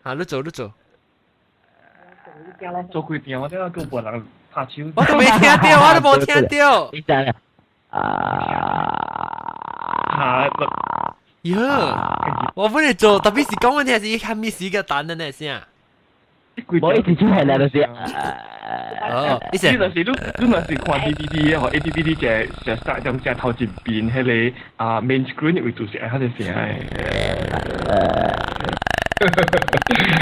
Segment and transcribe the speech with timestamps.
[0.04, 0.72] 啊，你做你做。
[2.92, 3.40] 做幾點？
[3.40, 4.82] 我聽到個波人拍手。
[4.96, 6.90] 我都未聽到，我都冇聽到。
[6.92, 7.36] 你真
[7.90, 8.00] 啊？
[9.60, 10.48] 啊！
[11.52, 15.62] 呀，我本嚟做，特別是講嗰啲係啲 miss 嘅蛋嘅呢先啊。
[16.82, 17.88] 我一直出係嚟到先。
[19.12, 26.52] 哦，你成，你那是你你那是看 A P P 和 A P P 啲只只殺咁只頭前邊喺你啊 main screen 會做成喺度先。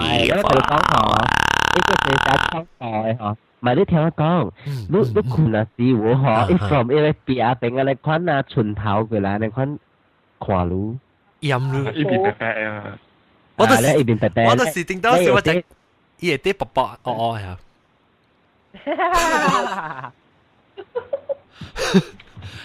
[1.73, 4.51] 呢個四仔抽袋呵，唔係你聽我講，
[4.89, 9.79] 你你困啊師傅呵，你 from 一個邊啊邊啊，你款啊寸頭佢啦，你款
[10.39, 10.97] 跨路。
[11.43, 12.85] 陰路，一邊白白啊！
[13.57, 13.87] 我都是，
[14.47, 15.63] 我都是聽到是我聽，
[16.19, 17.57] 也啲白白哦哦呀。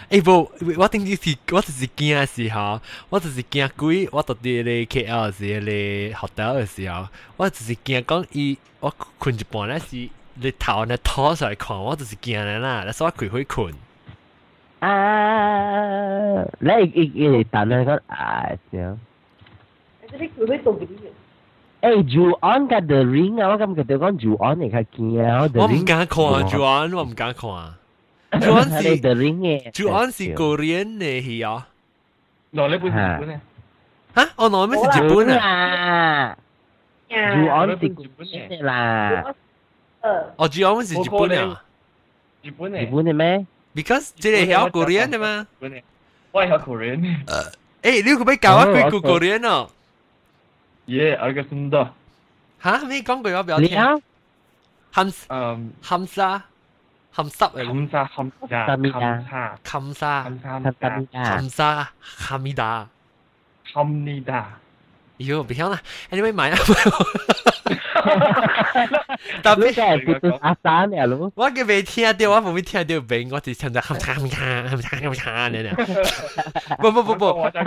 [0.09, 2.79] 哎不，我听你是，我就是惊的时候，
[3.09, 7.07] 我就是惊鬼，我到底咧 K L 时咧学到的时候，
[7.37, 10.07] 我就是惊讲伊，我困一半那是
[10.39, 13.73] 日头那拖出来看，我就是惊的啦，那所以我开会困。
[14.79, 14.89] 啊，
[16.59, 18.99] 那一一一打那个啊，行。
[20.13, 20.85] 你开会动不？
[21.85, 27.77] 誒住安嘅 the ring 啊，我咁佢哋講住安嚟嘅見啊，我唔敢看啊，住安我唔敢看啊。
[28.41, 31.67] 住安是 the ring 嘅，住安是 Korean 嘅戲啊。
[32.53, 33.39] 攞呢本日本咧？
[34.15, 34.29] 嚇！
[34.35, 36.37] 我攞咩是日本啊？
[37.07, 37.93] 住安是日
[38.49, 39.35] 本啦。
[40.37, 41.61] 哦，住安是日本啊？
[42.41, 42.81] 日本嘅。
[42.81, 43.45] 日本嘅咩
[43.75, 45.45] ？Because 即係係 Korean 嘅嘛。
[46.31, 47.25] 我係 Korean。
[47.83, 49.67] 誒，你可唔可以教我幾句 Korean 啊？
[50.89, 51.91] 예, 알겠습니다.
[52.59, 52.79] Hả?
[52.89, 53.71] Mấy con người biểu tình.
[53.71, 53.95] Hả?
[54.91, 56.39] Hàm um, hàm sa.
[57.11, 57.65] Hàm sắp ấy.
[57.65, 58.65] Hàm sa, hàm sa.
[58.67, 58.99] Kamida.
[59.01, 60.23] Hàm sa.
[60.23, 60.89] Hàm sa.
[61.23, 61.85] Hàm sa.
[62.01, 62.85] Hamida.
[63.63, 64.43] Hamida.
[65.17, 65.77] Yêu, bị hiểu là.
[66.11, 66.51] Anyway, mày.
[67.65, 77.59] 特别是 i k 阿三 p 咯？t u s a s 我嘅未听到，我冇聽到明，我只听到冚嚓冚嚓冚嚓冚嚓你不不不不，我就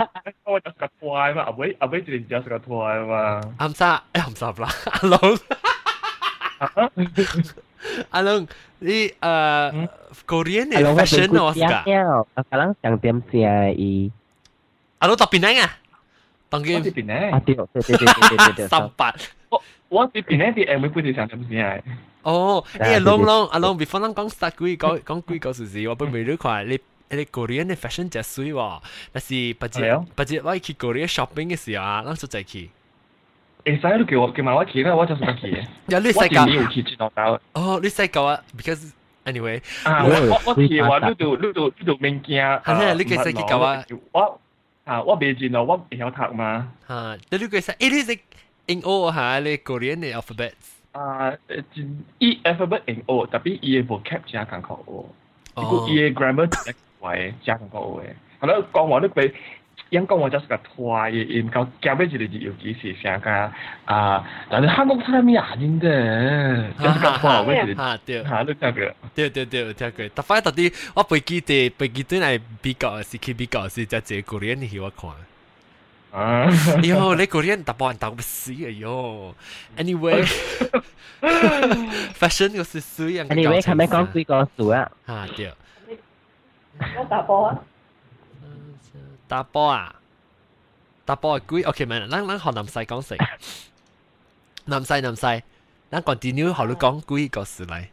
[0.45, 3.41] 我就個拖嘛，阿妹阿妹之前就個拖嘛。
[3.57, 4.69] 暗殺誒暗殺啦，
[6.59, 6.89] 阿龙，
[8.11, 8.47] 阿龙，
[8.79, 9.69] 你呃
[10.25, 12.25] Korean fashion 我是㗎。
[12.49, 13.67] 阿龙想点子啊？
[13.69, 14.09] 伊
[14.99, 15.69] 阿龍到邊啊？
[16.47, 16.75] 当佢。
[16.75, 17.35] 到邊啊？
[17.35, 17.97] 啊对对对对
[18.27, 18.67] 对对對。
[18.67, 19.13] 三八。
[19.89, 21.81] 我是平安啲，誒，每半條長咁先係。
[22.21, 26.79] 哦，誒，long long，阿 long before 咱講 start 鬼講講鬼故事時，我本未了解你。
[27.11, 28.79] 你 Korean 嘅 fashion 真水喎，
[29.11, 32.69] 但是不知不知我去 Korea shopping 嘅時候啊，咱就再去。
[33.65, 35.49] 誒，使你叫我叫埋我去啦，我就唔得去。
[35.87, 37.39] 有你細嚿。
[37.53, 38.91] 哦，你細嚿啊，because
[39.25, 39.59] anyway，
[40.29, 42.45] 我我去話呢度呢度呢度物件。
[42.45, 43.85] 係你嘅細嚿啊。
[44.11, 44.41] 我
[44.85, 46.71] 啊，我未見到，我唔曉讀嘛。
[46.87, 48.19] 嚇，你呢個細，誒，你細。
[48.71, 50.53] Ing O hale Korean alphabet.
[50.93, 51.33] Ah,
[52.19, 55.09] E alphabet Ing O, tapi E vocab 加港口 O，
[55.55, 59.33] 如果 E grammar 加位加港口 O 嘅，係咯，講話都俾。
[59.91, 63.51] 因講我就係個拖嘅，然後交俾住你哋要幾時上架
[63.85, 64.23] 啊？
[64.47, 68.79] 但係韓國睇咩牙煙啫，就是個拖俾住你嚇對嚇都聽過，
[69.15, 70.05] 對對對聽過。
[70.13, 75.09] 但係特啲我背記得背記得係比較是去比較是只只個人你喜歡看。
[76.11, 76.49] 哎
[76.83, 79.35] 呦，你嗰啲人答案答唔死哎呦
[79.77, 83.29] ！Anyway，fashion 個是水人。
[83.29, 84.91] Anyway，係咪講幾個數啊？
[85.05, 85.53] 嚇對。
[86.97, 87.59] 我打波啊！
[89.27, 89.93] 打波啊！
[91.05, 93.15] 打波係幾？OK，咪咱咱學南西講先。
[94.65, 95.43] 南西南西，
[95.91, 97.85] 咱 continue 學你講幾個數嚟。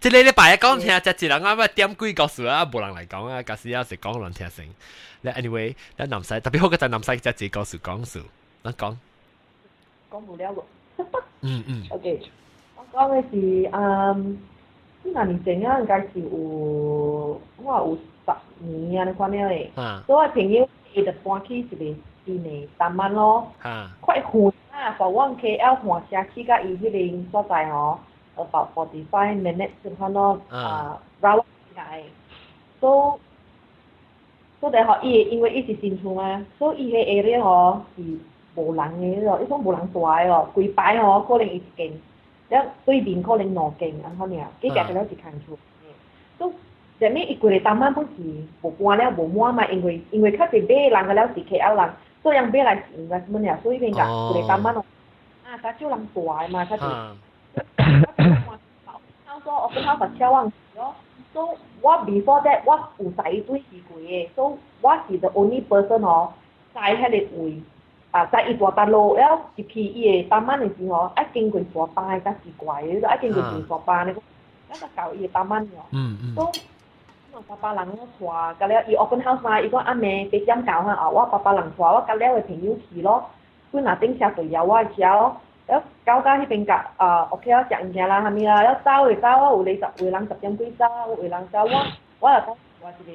[0.00, 4.64] 即个礼拜讲听只字人，我咪点鬼讲数啊，无人来讲啊，假使要是讲难听声。
[5.22, 8.20] 那 anyway，但南西特别好嘅就南西只字讲数讲数，
[8.62, 8.96] 我讲
[10.12, 10.62] 讲不了喎。
[11.40, 12.22] 嗯嗯，O K，
[12.76, 14.14] 我讲的是啊，
[15.04, 16.28] 啲年龄正应该是有
[17.56, 19.68] 我有十年啊，你讲诶。
[19.74, 21.92] 啊，所以朋友一直搬去一个边
[22.24, 23.52] 嘅三万咯，
[24.00, 27.98] 快富啊，宝安 KL 换车去到伊迄个所在哦。
[28.44, 31.44] about forty five minutes 先去到啊羅湖
[31.74, 31.82] 街，
[32.80, 33.18] 都
[34.60, 38.18] 都啲學嘢，因為依時先出嘛，所以依啲嘢咧嗬係
[38.56, 45.06] 無人嘅呢個，呢種無人住喎，攰擺嗬可能熱勁，一所以邊可能耐勁咁可能啊幾間都係攤
[45.46, 45.58] 租，
[46.38, 46.50] 都
[46.98, 51.92] 即係咩一攤嚟擔晚唔止，無關了無滿嘛，因為因為佢哋俾人嘅咧是客啊人，
[52.22, 54.84] 所以人俾嚟住，但係乜嘢，所以邊架攤晚咯，
[55.44, 57.87] 啊得少人住嘛，佢哋。
[58.08, 58.08] 他说
[59.44, 60.44] ：“我跟他不交往
[60.76, 60.94] 了，
[61.32, 61.48] 所以
[61.82, 66.32] 我 before that 我有十一对奇怪的，所以我是 the only person 哦，
[66.74, 67.60] 在那里会
[68.10, 74.20] 啊，在一桌打罗了，一批耶八万的是我，哎，经过上班才是怪的，哎，经过经过上班那个，
[74.74, 76.50] 一个九亿八万哟，嗯嗯，都
[77.46, 77.86] 爸爸能
[78.18, 83.24] 说，格力伊 open house 嘛，伊个阿妹被张教下啊，我爸爸能说，我格力的朋友是咯，
[83.70, 85.36] 去拿丁石队友啊，有。”
[85.68, 89.50] 要高架那边夹啊，OK 讲一下啦，下面啦，要走会走啊。
[89.50, 91.86] 有里十，有人十点几有为人走啊，
[92.20, 93.12] 我也搞，我是个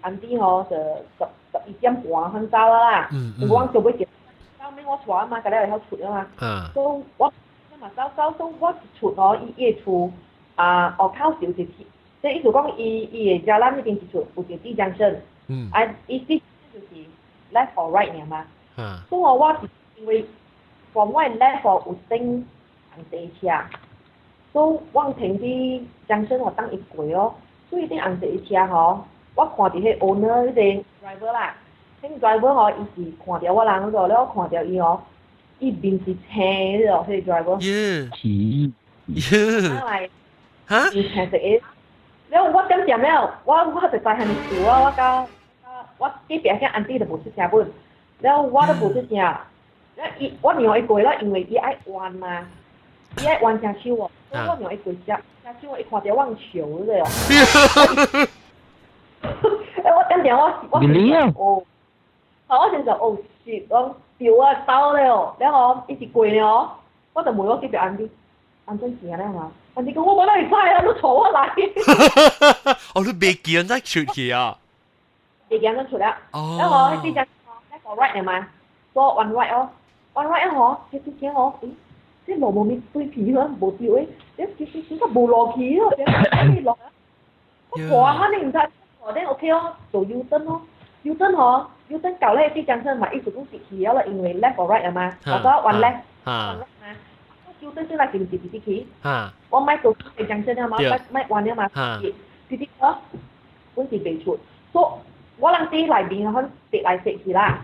[0.00, 0.76] 安底吼就
[1.18, 3.08] 十十一点半很早啦。
[3.12, 3.34] 嗯。
[3.38, 4.08] 就讲做尾件，
[4.58, 6.26] 后尾我坐啊嘛，隔了后出啊嘛。
[6.40, 6.64] 嗯。
[6.72, 7.32] 所我，嘛
[7.86, 10.10] 么早早以，我出哦，伊夜出
[10.56, 11.76] 啊，我靠，就是，即
[12.22, 15.16] 伊就讲，伊伊也叫咱那边是出，就是几江省。
[15.48, 15.68] 嗯。
[15.70, 16.42] 啊，a B
[16.72, 16.86] 就是
[17.52, 18.46] ，left or right 呀嘛。
[18.78, 18.96] 嗯。
[19.10, 19.56] 所以，我
[19.96, 20.24] 因为。
[20.92, 22.46] 从我那货有顶
[22.94, 23.68] 红地下，
[24.52, 27.32] 都往前的将顺活当一过哦。
[27.68, 29.04] 所以顶红地下吼，
[29.36, 30.84] 我看到迄 owner 迄个
[31.26, 31.54] driver 啦，
[32.02, 35.00] 迄 driver 吼，伊是看到我人了了，看到伊哦，
[35.60, 37.58] 伊面是青了，迄 driver。
[37.62, 38.74] 嗯，青。
[39.14, 39.86] 呵呵呵。
[39.86, 40.10] 来，
[40.66, 40.88] 哈？
[40.92, 41.60] 你看是诶，
[42.30, 45.22] 了我点点了，我我实在很笑，我我讲，
[45.62, 45.70] 我
[46.06, 47.70] 我这边向安地就不是车本，
[48.28, 49.36] 了我就不出声。
[50.00, 52.42] 那一我娘一过啦，因为伊爱弯嘛，
[53.22, 58.26] 伊爱弯成手哦，所以我娘一过只只手一看着我笑个哦。
[59.84, 60.78] 哎，我等下我我
[61.36, 61.62] 哦，
[62.48, 63.14] 好，我先就哦
[63.44, 66.70] 是讲掉啊走了哦，然后一直过了哦，
[67.12, 68.10] 我就问我隔壁安迪，
[68.64, 69.52] 安怎行咧嘛？
[69.74, 71.46] 安迪讲我冇得去猜啊，你坐我来。
[72.94, 74.56] 哦，你未見得出去啊？
[75.50, 76.16] 未見得出啦。
[76.32, 76.56] 哦。
[76.58, 77.24] 然後呢邊就 left
[77.84, 78.46] or right 係咪？
[78.94, 79.68] 左 one right 哦。
[80.16, 80.70] Alright hả?
[80.92, 81.68] Thế thì kia hả?
[82.26, 84.06] Thế nó một mình tôi phí hơn, bố tiêu ấy.
[84.36, 86.88] Thế cái cái cái bố lò khí rồi, thế cái gì lò á?
[87.90, 89.70] Có hả nên thật, có đấy ok hả?
[89.92, 90.54] Tổ yêu tân hả?
[91.02, 91.52] Yêu tân hả?
[91.88, 94.34] Yêu tân cảo lại cái chẳng thân mà ít cũng chỉ khí là in người
[94.34, 95.12] left or right à mà.
[95.24, 95.94] Có có one left.
[96.24, 96.94] One left mà.
[97.60, 98.82] Yêu tân tức là kiểu gì thì khí.
[99.00, 99.28] Ha.
[99.50, 101.68] Ông mai tổ cái chẳng thân mà mai one nữa mà.
[102.48, 102.88] Thì thì hả?
[103.74, 104.38] Cũng chỉ về chuột.
[104.74, 104.80] So,
[105.40, 107.60] 我人地內邊，佢地內食起啦。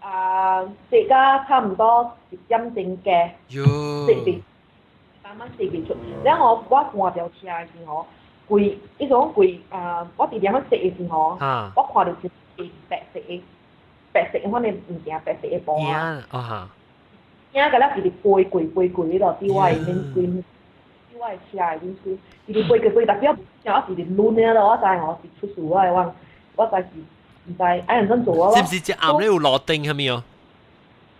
[0.00, 4.40] 啊，食噶差唔多，阴性嘅，食点，
[5.22, 5.96] 三蚊食点出。
[6.24, 7.48] 然后我我看条车，
[7.86, 8.06] 我
[8.46, 12.30] 贵，伊就讲贵，啊，我地点食嘅时候，啊、我看到是
[12.88, 13.20] 白色，
[14.12, 16.70] 白色，我讲你物件白色嘅波啊，啊。
[17.50, 20.28] 今仔个啦是伫贵贵贵贵了，对外面贵，
[21.14, 23.32] 我外车诶，意思，是伫贵个贵，代表
[23.64, 26.14] 我是伫嫩诶咯，我知吼，是出事，我讲，
[26.56, 26.84] 我就是。
[27.48, 28.54] 唔知，哎認真做啊！
[28.56, 30.22] 是唔是只鴨咧有螺釘系咪哦？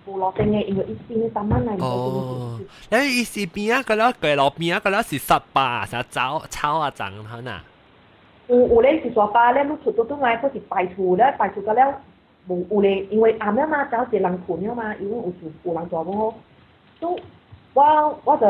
[0.07, 2.59] 冇螺定嘅，因为一邊嘅三蚊嚟哦，
[2.89, 7.61] 你然後边啊嗰粒個路边啊嗰粒是十八啥炒炒啊涨好呐。
[8.47, 11.93] 有有咧是十八咧，你出到東來嗰是排除咧，排除咗了
[12.49, 16.35] 冇有咧，因为阿咩嘛，走一人群了嘛，因为有有有人做我
[17.01, 17.19] 都
[17.75, 18.47] 我我就。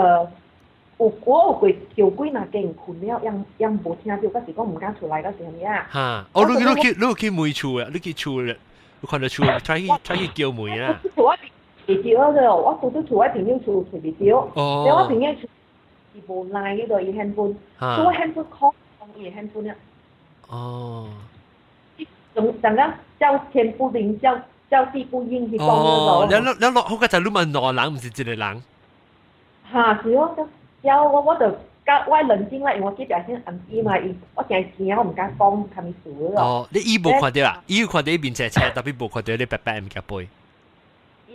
[0.98, 5.86] 有過過橋幾那間困了，ยังยัง無聽到，嗰時我唔敢出來嗰時係咪啊？
[5.92, 6.26] 嚇！
[6.32, 8.56] 哦，你你去你去梅厝啊，你去厝咧，
[9.00, 11.00] 你看到厝，睇去睇去叫梅啊！
[11.14, 11.36] 厝啊，
[11.86, 14.24] 未到嘅，我住到厝啊，朋友厝住未到，
[14.56, 15.40] 然後我朋友厝
[16.12, 19.74] 是無賴呢度，伊 handphone，所以我 handphone call 用伊 handphone 啊。
[20.48, 21.08] 哦。
[22.34, 24.36] 怎怎樣叫天不靈，叫
[24.68, 26.22] 叫地不應，去講呢度。
[26.22, 28.62] 哦，然後然後後個就你問內人，唔是一個人。
[29.72, 30.02] 嚇！
[30.02, 30.48] 是哦。
[30.82, 31.50] 有我我就
[31.84, 33.94] 加我冷静啦，用我啲条先按醫嘛，
[34.34, 36.34] 我淨係我唔敢講佢咪死咯。
[36.40, 40.28] 哦，你醫保快啲啦，醫保快啲邊車車，特別無快啲你白白唔交費。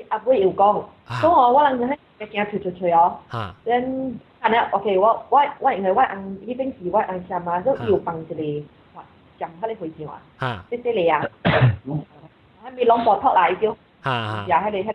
[0.09, 3.17] 阿妹又講，咁我我諗住喺驚出出出哦。
[3.31, 3.55] 嚇！
[3.65, 9.03] 咁啊 OK，我我我因為我按呢邊時我按上啊，所以又幫一啲話
[9.39, 10.21] 將佢回事話。
[10.39, 10.63] 嚇！
[10.69, 11.23] 多謝你啊！
[12.63, 13.71] 阿妹兩波拖啦，就。
[14.03, 14.93] 嚇嚇，又係你係，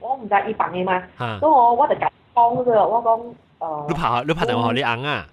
[0.00, 1.02] 我唔就醫病嘅嘛。
[1.18, 1.38] 嚇！
[1.38, 3.34] 咁我我就緊講我講。
[3.64, 5.26] 哦，你拍你拍電話俾你翁啊？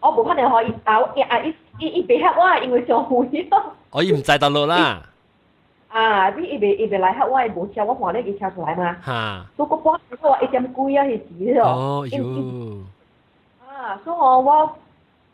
[0.00, 3.62] 我無拍電話，伊啊伊啊伊伊伊白嚇我，因為上遠。
[3.90, 5.02] 哦，伊毋知道路啦。
[5.88, 8.94] 啊，你伊袂伊袂來嚇我，伊無車，我看你伊車出來嘛。
[9.02, 9.44] 哈。
[9.56, 11.64] 所以我半夜我一點幾啊，迄時哦。
[11.66, 12.82] 哦喲。
[13.66, 14.76] 啊，所以我我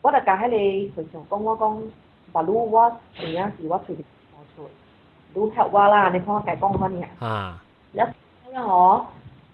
[0.01, 1.79] 我就甲迄個會長講，我講，
[2.31, 2.91] 白如我
[3.21, 4.03] 有影是我出去
[4.55, 4.67] 出，
[5.35, 7.25] 如嚇我啦，你看我家講乜嘢？
[7.25, 7.61] 啊。
[7.93, 7.97] 一，
[8.51, 9.05] 然後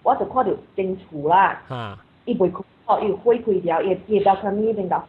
[0.02, 1.60] 我就看到真厝啦。
[1.68, 1.98] 啊。
[2.28, 5.00] 一背开哦，一背开条，也也着看你边头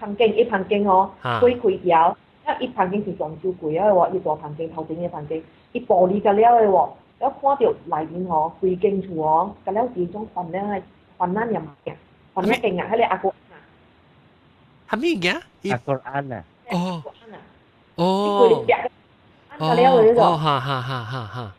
[0.00, 1.08] 旁边一旁边哦，
[1.40, 2.06] 背开条，
[2.44, 5.40] 啊一旁边是装修贵啊，话一大旁边头顶一旁边，
[5.72, 6.90] 伊玻璃个了诶话，
[7.20, 10.82] 一看着外面哦，背景处哦，个了是一种粉嘞，
[11.16, 11.92] 粉蓝颜色，
[12.34, 13.62] 粉一镜啊，还咧阿古安啊，
[14.86, 15.40] 还咩嘅？
[15.70, 17.02] 阿古安呐，哦，
[17.94, 18.64] 哦，哦，
[19.60, 21.54] 哦，哈哈哈哈哈，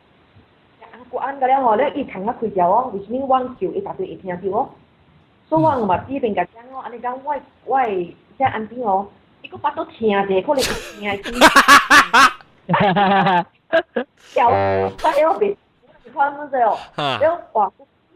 [0.91, 4.69] 阿古安个了哦，你一墙一开条哦，为什么挽救伊达到一千九哦？
[5.49, 7.33] 所以我嘛这边甲讲哦，安尼讲我
[7.65, 9.07] 我遮安怎哦，
[9.43, 11.39] 伊个巴肚疼者，可能伊疼起。
[14.33, 15.55] 小，我要袂，
[16.03, 17.71] 你看么子哦，了哇，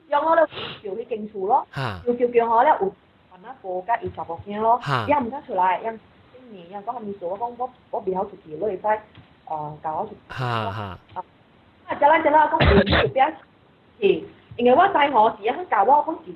[0.09, 0.47] 养好了
[0.83, 1.67] 就去进厝咯，
[2.05, 2.89] 就就养好了有
[3.29, 5.99] 反那婆甲伊查甫囝咯，也毋敢出来，也
[6.33, 8.81] 今年也讲还没做，我讲我我袂晓出去，我会使
[9.45, 10.17] 呃教我出去。
[10.29, 10.97] 哈哈。
[11.13, 13.23] 啊，走啦走啦，讲袂晓别，
[14.01, 16.33] 是，因为我知我是一向教我讲是。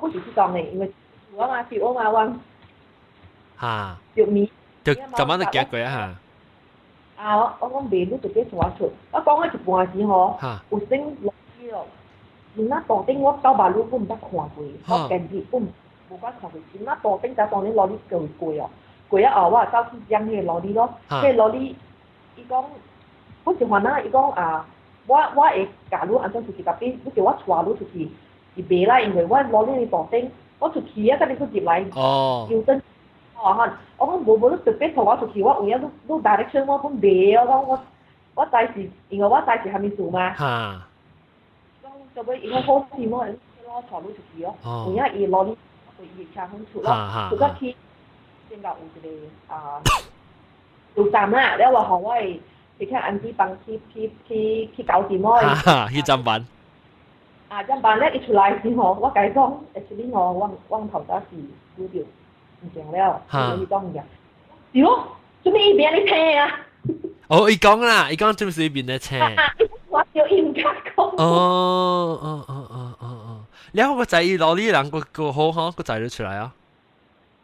[0.00, 0.92] 我是去去因为
[1.36, 2.40] 我买是我毛光。
[3.56, 3.96] 哈。
[4.14, 4.50] 就米。
[4.82, 6.12] 钓，他妈的捡鬼啊！
[7.16, 8.90] 啊，我讲白，你直接抓出。
[9.12, 10.32] 我讲啊，一般时吼。
[10.40, 10.62] 哈。
[10.70, 11.86] 有生路子哦。
[12.54, 14.70] 那多顶我到马路，我唔得看鬼。
[14.86, 15.66] 我平时我唔
[16.10, 18.68] 敢看啥回那多顶在当年罗里就贵哦，
[19.08, 19.48] 贵啊哦！
[19.48, 21.74] 我啊找起养些罗里咯，这罗里，
[22.36, 22.62] 伊讲
[23.42, 24.64] 不喜欢那，伊讲啊，
[25.08, 28.08] 我我会假如安装自己那边，不是我抓罗出去。
[28.56, 32.82] 一别啦，因为我攞呢個房頂，我出去啊，跟你去接嚟，要真
[33.36, 37.80] 哦嚇，我講冇冇都特別同我出去，我有都都 direction 我講別，我講我
[38.34, 40.82] 我暫時，因為我暫時還沒做嘛，嚇，
[41.84, 45.56] 咁就俾因為好事我係攞財路出去咯，我而家而攞呢
[45.98, 47.74] 個熱車空出咯，出咗去
[48.48, 49.02] 先到有一
[49.48, 49.80] 個啊
[50.94, 52.18] 做站啦，แล้วว่าเขาว่า
[52.76, 54.44] ที่แค่อันที่ปังที่ที่ที่
[54.74, 55.42] ที่เก่าสิมั้ย
[55.90, 56.40] ที่จำวัน
[57.54, 61.36] 啊，一萬咧，你出來先我，我甲你講，actually 我我我頭早是
[61.76, 62.00] 估到
[62.60, 64.02] 唔成了，所以講嘅，
[64.72, 65.06] 是咯，
[65.44, 66.50] 做咩一邊你聽啊？
[67.28, 69.20] 哦，伊講啦，伊講做咩一邊咧聽？
[69.88, 70.64] 我叫伊唔敢
[70.96, 71.02] 講。
[71.16, 76.52] 哦哦哦哦哦哦，然後個仔伊攞呢兩個個好呵，個仔就出來啊。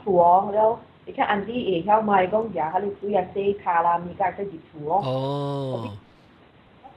[0.06, 0.08] 哦，
[0.52, 0.54] 了，
[1.06, 1.50] 你看讲，下
[3.34, 3.38] 洗
[3.84, 4.22] 啦，咪家
[4.86, 4.88] 哦。
[5.06, 5.08] 哦。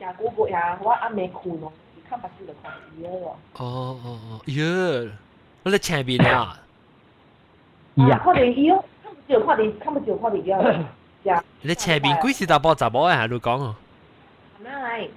[0.01, 3.37] 假古博呀，我阿妹苦侬，你看把自己看热哦。
[3.59, 5.09] 哦哦哦，热，
[5.63, 6.27] 我在前边呢。
[8.09, 10.75] 呀，看得热，看不就看得，看不就看得热。
[11.25, 11.43] 呀。
[11.63, 13.27] 你前边鬼是大包杂包啊？
[13.27, 13.75] 你讲哦。
[14.59, 15.09] 咩嚟？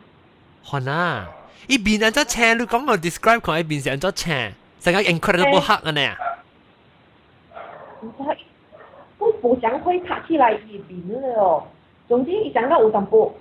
[0.61, 1.25] 好呐，
[1.67, 4.33] 一边按照青，你讲我 describe 佢一边是按照青，
[4.79, 6.15] 成個 incredible 黑啊呢。
[8.01, 8.39] 唔知，
[9.17, 10.57] 我冇想可以拍起來一
[10.87, 11.63] 邊了哦，
[12.07, 13.33] 總之一想到有淡薄。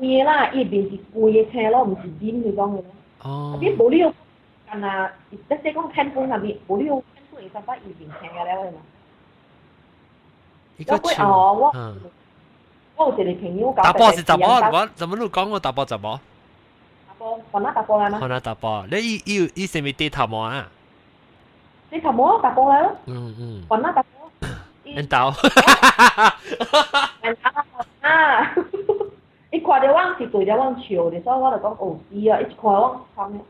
[0.00, 2.82] nghe là ý bên thì quê xe lo mình chỉ dính người con người
[3.60, 4.10] biết bố liêu
[4.68, 5.14] còn là
[5.48, 8.08] tất sẽ con khen cũng là bị bố liêu khen tuổi sao phải ý bên
[8.22, 8.78] xe cái đấy mà
[10.86, 11.70] 要会哦，我
[12.96, 14.48] 我有一个朋友搞打波是怎么？
[14.72, 16.18] 我怎么你讲我打波怎么？
[17.06, 18.18] 打波，放哪打波来吗？
[18.18, 18.84] 放哪打波？
[18.90, 20.66] 你伊伊伊是咪地头毛啊？
[21.90, 22.96] 地头毛打波来咯。
[23.06, 23.62] 嗯嗯。
[23.68, 24.30] 放哪打波？
[24.84, 25.28] 引导。
[27.22, 27.64] 引导
[28.00, 28.52] 啊！
[29.52, 33.40] 一看到我是对着我笑的，所以我就讲哦是啊，一看我參咧，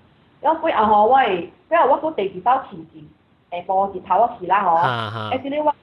[0.41, 3.05] 然后後后我係，因為我個第二包試試，
[3.53, 4.75] 下晡日头我試啦吼。
[5.31, 5.77] 哎，即係我啊，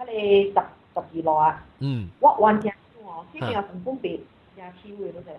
[0.00, 2.72] 迄個十十二路啊，嗯，我完全
[3.04, 4.24] 哦，这边個成本比
[4.56, 5.32] 廿七位都得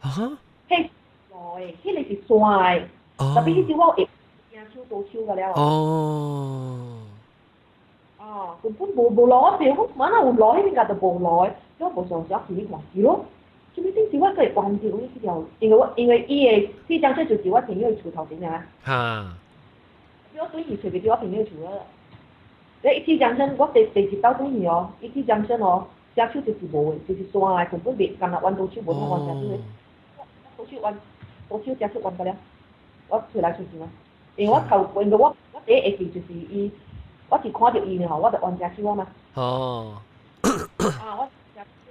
[0.00, 0.82] 啊，迄
[1.30, 4.08] 路诶，迄個是山诶，特别是我會
[4.50, 6.96] 廿手多秋个了，哦，
[8.18, 11.74] 哦，根本无无路，我是我，我那有路，迄边个就无路因为我因为
[15.76, 18.60] 我因为伊诶，浙就是我朋友出头先诶。
[18.84, 19.34] 哈。
[20.32, 21.72] 比我对伊特别比我朋友出啊。
[22.82, 29.58] 你一起江省，我第第一到遵哦，一起江省哦，下口就是无就是山啊，全部别干那弯多丘，弯啊弯江口诶，
[30.56, 30.96] 多丘弯，
[31.48, 32.36] 多丘下口弯不了。
[33.08, 33.88] 我出来出钱啊，
[34.36, 36.70] 因为我头，因为我我第一时就是伊，
[37.30, 39.06] 我是看到伊呢吼，我著往江口嘛。
[39.34, 39.94] 哦。
[41.00, 41.28] 啊我。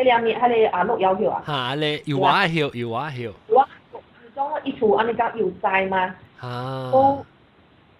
[0.00, 1.42] 这两年还得啊六幺幺啊。
[1.44, 3.30] 哈嘞，有啊有有啊有。
[3.50, 6.14] 有啊，你讲一处安尼讲有灾吗？
[6.40, 6.88] 啊。
[6.90, 7.22] 都，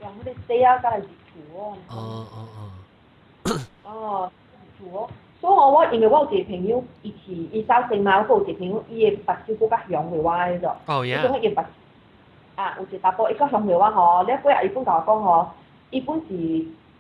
[0.01, 1.77] 然后咧这啊，再来一处哦。
[1.91, 3.53] 哦哦哦。
[3.85, 4.33] 哦，
[4.65, 5.11] 一处哦。
[5.43, 11.19] 所以我因為我有一個朋友，伊是伊首先嘛，我有一個朋友，伊個目睭骨較向袂歪迄種，哦耶！
[11.43, 11.61] 伊目
[12.57, 15.51] 啊，有一查甫伊個向袂歪吼，你過日伊本甲我講吼，
[15.91, 16.35] 伊本是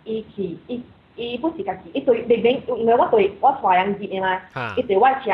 [0.04, 0.82] 伊是伊
[1.24, 4.40] 伊不是家己，伊对明明，因为我对，我坐样机的嘛，
[4.76, 5.30] 伊对我车，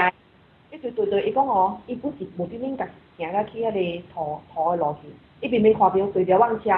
[0.72, 5.09] 伊对对对，伊讲我，伊不是无偏明家己行到去迄个土土的路去，
[5.40, 6.70] 伊明明看到对着我车，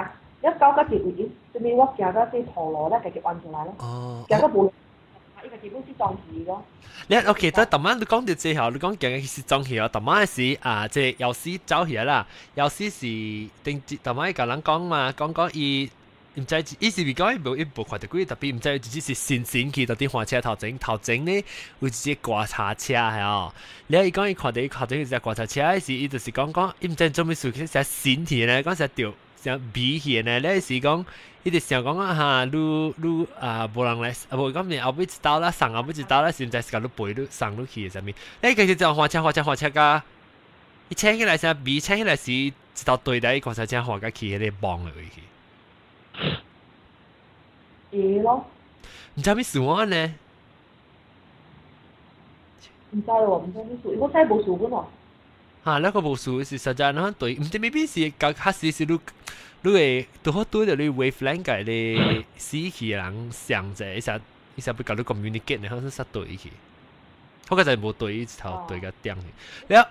[0.47, 1.27] 一搞个是为点？
[1.51, 3.73] 所我行到这土路咧，家己弯出来了，
[4.29, 4.73] 行到步路，
[5.43, 6.55] 伊个是公司撞死个。
[7.07, 12.99] 你，OK，得头码你讲到最后，你讲讲其实撞起个头码是啊，即又是走起啦，有时是，
[13.63, 15.89] 顶日头码一个人讲嘛，讲讲伊。
[16.39, 21.43] 唔知，以前佢讲起冇一部睇到嗰特别唔知，直接是新闪佢特啲火车头前头前咧，
[21.79, 23.53] 有一只挂叉车系啊！
[23.87, 30.39] 你一讲伊看到佢头整，一只挂叉车时，伊就是讲讲，唔知做咩事，佢想闪佢咧，讲想掉想避佢咧。
[30.53, 31.05] 你系讲，
[31.43, 38.15] 一就想讲啊吓，路路啊，无人嚟，冇咁面，我一知道啦，上我一知道啦，现在是讲路背路上路去上面。
[38.41, 40.01] 你继续做货车，货车，货车噶，
[40.87, 42.53] 一车起来想避，车起来时，一
[42.85, 44.93] 道对台，一个叉车货车企喺度帮去。
[47.91, 48.45] 魚咯。
[49.15, 50.13] 唔知咩事安呢？
[52.91, 54.85] 唔知喎，唔知咩事，我真係冇事嘅喎。
[55.65, 58.99] 嚇，那個冇事是實在嗱對，唔知咩咩事，隔黑時時都
[59.61, 64.19] 都會都好多就你 wavelength 嘅咧，死氣人上者一下
[64.55, 66.47] 一下不搞到 communicate，然後是實對佢。
[67.49, 69.17] 我個就冇對頭對個點，
[69.67, 69.89] 然後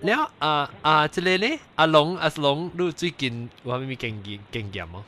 [0.00, 5.02] 然後啊啊，即係咧，阿龍阿龍，你最近有咩經驗經驗冇？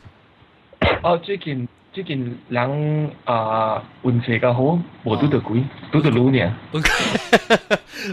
[1.03, 6.53] 哦，最近最近人啊運氣較好，無拄着鬼，拄着老娘。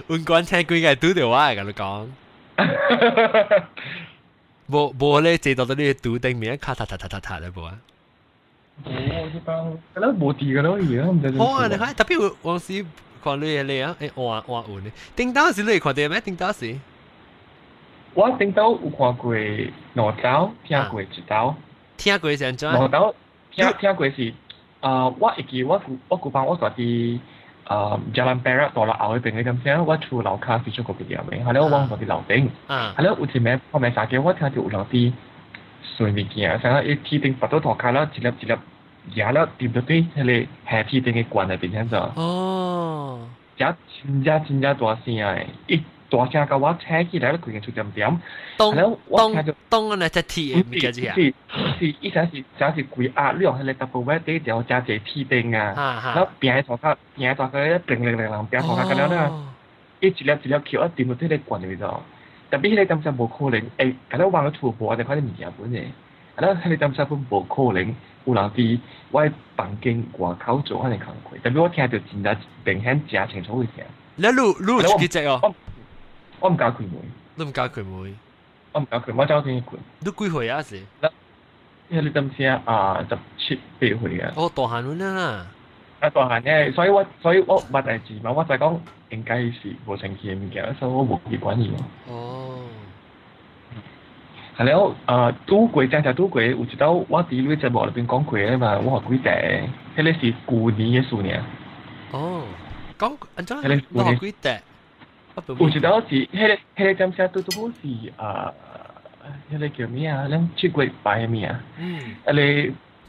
[0.07, 2.07] 運管車鬼個拄着我，甲你講。
[4.67, 7.77] 無無咧，坐到到你拄頂面，咔嗒嗒嗒嗒嗒咧無啊。
[8.83, 11.37] 哦，一般，可能無地個咯，而家唔知。
[11.39, 12.83] 好啊，你睇，特別有往時
[13.23, 16.19] 看你個你啊，誒，換換換咧，頂到時你看到咩？
[16.19, 16.77] 頂到時。
[18.15, 21.55] 我頂到有看過兩刀，聽過一刀。
[21.97, 22.71] 听鬼先转。
[22.73, 23.01] 然后但
[23.73, 24.33] 听聽聽是，
[24.81, 27.19] 啊，我一记我我古房我住伫
[27.65, 35.13] 啊，Jalan Perak 大樓後迄邊迄點聲，我厝楼卡是出過邊條的，后来我往住佇樓頂，后来有一面半暝三更，我听到有人佇
[35.81, 38.53] 碎物件，像一鐵顶拔到涂骹了，一粒一粒
[39.15, 41.97] 壓了掂到對迄個下鐵釘嘅管內邊，安怎？
[41.99, 43.21] 哦，
[43.57, 45.15] 真真正真正大聲
[45.67, 45.81] 一
[46.15, 48.21] 大声甲我扯起来，规个就点点。
[48.57, 48.97] 当当
[49.69, 49.97] 当啊！
[49.99, 51.33] 那只铁物件是是
[51.79, 59.53] 是，以前是真是贵压力，迄个 double wet 底条加只铁钉啊，然后边头壳边头壳咧零零零零边头壳干了啦，
[59.99, 62.01] 一一粒一粒球啊，掂到迄个管里头。
[62.49, 65.91] 特别迄个当时无可能，诶，干了往个厝无，就看啲物件本诶。
[66.35, 68.79] 啊，迄个当时本无可能有人伫
[69.11, 73.83] 我房间外口做安尼工课，特别我听着真正明显真清楚会听。
[74.17, 75.53] 你录录几只哦？
[76.39, 76.89] 我唔教佢妹，
[77.35, 78.13] 你唔教佢妹，
[78.73, 79.73] 我唔教佢，我教点佢。
[79.99, 80.61] 你几岁啊？
[80.61, 80.77] 是？
[81.89, 84.31] 一你暂时啊，十七八岁啊。
[84.35, 85.21] 哦，大限啦。
[85.21, 85.51] 啊
[86.13, 91.67] 大汉嘅，所以我所以我唔系自嘛，我就讲应该是无成嘅物件，所以我冇去管住。
[92.07, 92.59] 哦。
[94.57, 99.67] 系咧，我啊，都贵正系都贵，我知道我自己节目里边讲过啊嘛，我学几代。
[99.97, 101.45] 迄个是旧年嘅事呢？
[102.11, 102.43] 哦，
[102.99, 104.31] 讲，唔知系我学几
[105.59, 108.51] 我觉得是迄个迄个点声拄拄好是啊，
[109.53, 110.27] 迄个叫咩啊？
[110.29, 111.59] 咱出过摆诶咩啊？
[111.77, 112.41] 嗯，迄个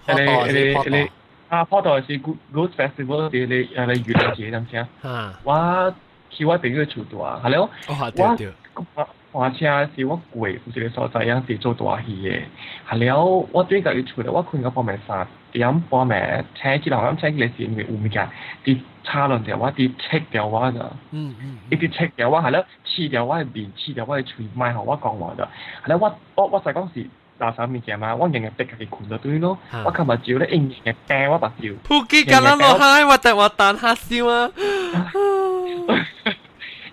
[0.07, 1.13] 迄个迄个迄个
[1.49, 4.89] 啊，跑到是 Ghost Festival 啲咧，誒咧愚人節咁先。
[5.09, 5.95] 啊，我
[6.29, 7.71] 去我第一個處度啊，係咯。
[7.87, 8.53] 哦，對對。
[8.97, 12.41] 我我車是我攰，有一個所在樣是做大戲嘅，
[12.89, 18.29] 係了我對家己處咧，我困到半暝三點半暝，聽起來咁聽起來是因為有物件，
[18.65, 18.81] 啲。
[19.07, 20.81] 差了嘅話，滴 check 嘅話就，
[21.13, 25.49] 嗯嗯，一滴 check 嘅話係咧，黐嘅話的面，黐嘅話的嘴，卖好我讲话的，
[25.85, 27.01] 係咧我我我在讲是
[27.39, 34.51] 垃圾面嘅嘛，我硬硬逼佢困就對咯，我琴日照咧硬嘅掟我白照，撲機㗎啦落閪，我突我彈下笑啊！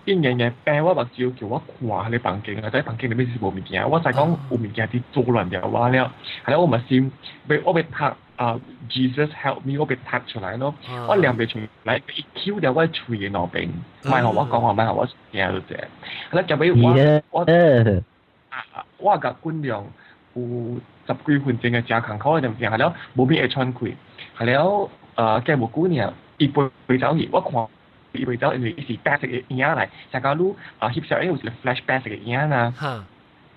[0.06, 2.70] 啲嘢嘢病我白照叫我掛你房間啊！
[2.70, 6.12] 喺房間裏面是冇物件我就讲有物件啲做人嘅話了，
[6.46, 7.10] 系咧我咪先，
[7.64, 9.78] 我咪拍啊，Jesus help me！
[9.78, 10.74] 我被拍出来咯，
[11.08, 13.70] 我两边出来一 Q 掉，我出现毛病，
[14.04, 15.78] 唔系我讲话咩，系我惊到啫。
[16.32, 16.94] 嗱，就比如我
[17.32, 17.46] 我，
[18.98, 19.84] 我隔官僚
[20.34, 27.70] 有十几分钟嘅闸口嗰阵，然后咧冇咩嘢穿开，系咧，诶，隔无几年，一部微导演，我狂，
[28.14, 33.06] 一部微导演，一时打色嘅影嚟，上街路啊，拍摄影好 flash 拍色嘅影啊。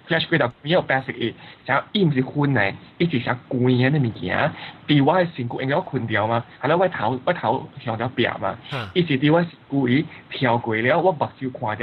[0.07, 1.35] Flash 回到幾多百十億，
[1.67, 1.73] 之
[2.15, 5.05] 是睏嚟，依是想故诶咁物件。
[5.05, 8.57] 我诶身躯應該我困着嘛，係啦，我头我头向着壁嘛，
[8.95, 11.77] 伊是 DY 故意跳过了，我目睭看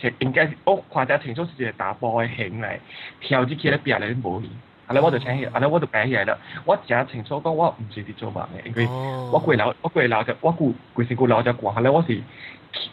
[0.00, 2.78] 是应该是我看着清楚是一个大波诶形来，
[3.20, 4.42] 跳啲起咧壁咧无冇。
[4.86, 8.86] 后来我就想起，后来我就擺起了，我真係清楚讲我毋是伫做梦诶，因为
[9.32, 12.22] 我过老，我过老就我过过身攰老就攰，后来我是。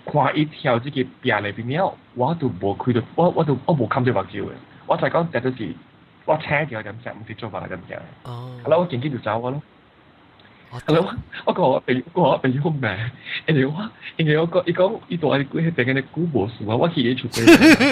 [0.06, 4.50] 看一条这个嘢的邊了，我都无看到，我我都我冇看住白蕉嘅，
[4.88, 5.74] 我就講第嗰時，
[6.26, 9.62] 我車叫咗人車唔接左白嚟人嘅，咁我見機就走我咯，
[10.86, 12.98] 咁我我講我朋友我朋友唔係，
[13.46, 17.44] 然後我然後我講，伊講伊度阿姨姑喺邊間嘅古博啊，我自己出街。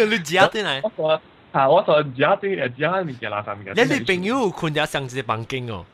[0.05, 0.79] 你家對嚟？
[0.83, 1.21] 我話
[1.51, 3.75] 啊，我話家對嚟，家面嘅垃圾面嘅。
[3.85, 5.85] 你哋朋友困喺上水房间哦。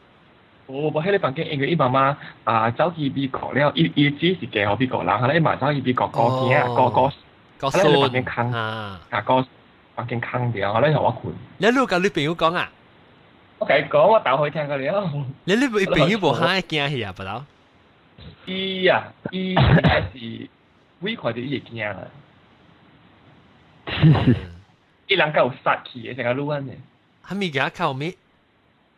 [0.71, 7.10] 我无迄个房间，因为伊妈妈啊走去美国了，伊伊只是嫁互美国人，后来伊嘛走去美国过年啊，过过，
[7.69, 9.45] 后来你房间空啊，过
[9.95, 11.34] 房间空掉，后来互我困。
[11.57, 12.71] 你路甲你朋友讲啊？
[13.60, 15.23] 我甲伊講，我打開聽佢哋咯。
[15.43, 17.43] 你呢部朋友部嚇驚係啊，不嬲。
[18.47, 20.49] 伊啊，伊係是
[21.01, 21.97] 微快啲嘢驚啦。
[25.07, 27.31] 伊人夠殺氣嘅，成個路人嘅。
[27.31, 28.15] 係咪嘅靠咩？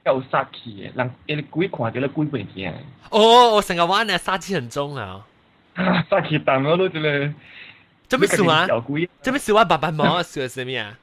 [0.06, 2.72] 有殺氣嘅，人你鬼看咗你鬼袂驚。
[3.10, 5.26] 哦，我成日玩你殺氣很重啊。
[6.10, 7.34] 殺氣重我都覺得。
[8.10, 8.68] 做咩事啊？
[9.22, 9.64] 做咩事啊？
[9.66, 10.98] 爸爸媽媽笑什麼啊？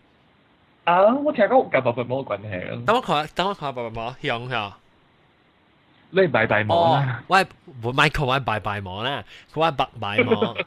[0.85, 1.15] 啊！
[1.15, 2.85] 我聽講跟爸爸媽媽關係。
[2.85, 4.73] 等我看，等我看爸爸媽媽響響。
[6.11, 7.23] 你拜拜媽啦！
[7.29, 7.45] 喂，
[7.83, 10.63] 唔係佢話拜拜媽啦，佢話白拜媽。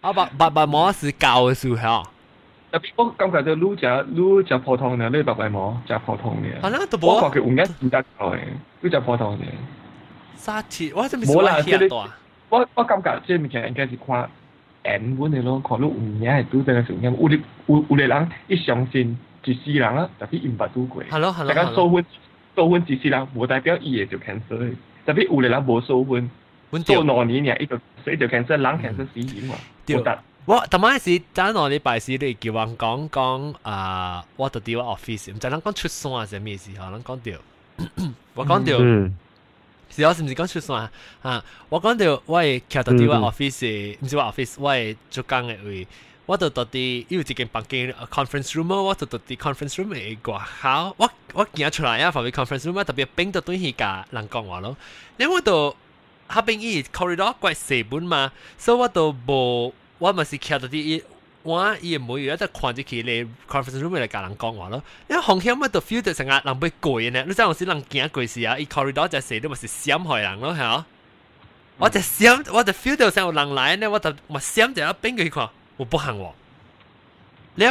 [0.00, 2.04] 啊，白白拜媽是教嘅書響。
[2.72, 8.36] 特別我感觉就路只普只泡湯嘅，你白白冇攞只泡湯嘅，我覺得五年先得嘅，攞
[8.90, 9.42] 只泡湯嘅。
[10.36, 12.10] 三期我真係唔係三
[12.48, 14.28] 我我感觉即係目前应该是看
[14.84, 17.40] 年本的咯，可能五年係主要嘅成有五有
[17.88, 21.04] 五人一相信一世人啊，特别五百都貴。
[21.08, 21.54] 係咯係咯係。
[21.54, 22.04] 大家收分
[22.56, 24.72] 收分一世人，冇代表伊嘢就 cancel
[25.04, 26.30] 特别有啲人冇收分，
[26.84, 27.76] 做两年嘅，一就
[28.12, 30.18] 一就 cancel，人 cancel 死人冇得。
[30.46, 36.70] 我特码是真我哋平时都叫人讲讲 啊，我到底话 office 唔知能讲出双啊，定咩事？
[36.76, 37.38] 可能讲掉，
[38.34, 40.88] 我讲掉，是我是唔是讲出双
[41.22, 41.44] 啊？
[41.68, 45.86] 我讲掉，我系企喺到底话 office 唔知话 office，我系做工嘅位，
[46.26, 48.80] 我到到底有几间房间 conference room 啊？
[48.82, 54.74] 我到到底 conference room 系挂好，我我见咗出来啊，房现 conference room 啊特别冰到断气架，人讲话咯。
[55.18, 55.76] 你我到
[56.32, 59.70] 下边依 corridor 挂四本嘛，所以我都冇。
[60.00, 61.02] 我咪是企到度啲，
[61.42, 64.82] 我亦冇有一只狂住企嚟 conference room 嚟架人讲话咯。
[65.06, 68.58] 因为红磡乜都 feel 到成日人唔会攰嘅，你知我先谂惊攰事啊。
[68.58, 70.86] 一 corridor 就死，都咪是闪害人咯，系啊。
[71.76, 76.32] 我就闪，我就 feel 到成个人来呢我就咪闪就一边嘅，我不行喎。
[77.56, 77.64] 你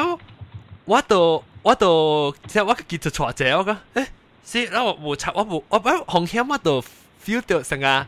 [0.86, 4.08] 我都我都即系我 get 到错我嘅，诶，
[4.46, 6.84] 是啦，我冇插，我冇，我唔红磡乜都
[7.26, 8.06] feel 到成日。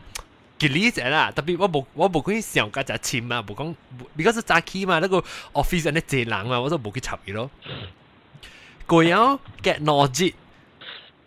[0.68, 3.74] 佢呢只啦，特别我冇我冇可以上家仔簽嘛，唔講
[4.16, 5.16] 比較少揸機嘛，那个
[5.52, 7.50] office 嗰啲借冷嘛，我都冇去插佢咯。
[8.86, 10.32] 過後 get nause，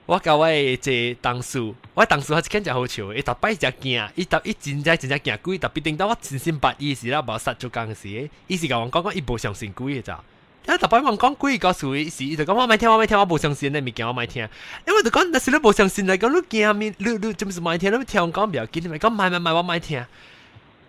[0.06, 10.24] 我教我借同事，我同事只真係好笑，一打牌就驚，一打一真真真真驚鬼，特别等到我真心百意思啦，冇杀出工嘅時，於是我讲讲一步相信鬼嘅咋。
[10.68, 14.48] 有大伯望讲贵，告诉佢是就讲我唔听，我唔听，我不相信你物件我唔听，
[14.88, 20.04] 因为就讲，那时你不相信，就讲你惊咪，你你真是唔听，你听我讲不要惊，咪讲唔唔唔，我唔听，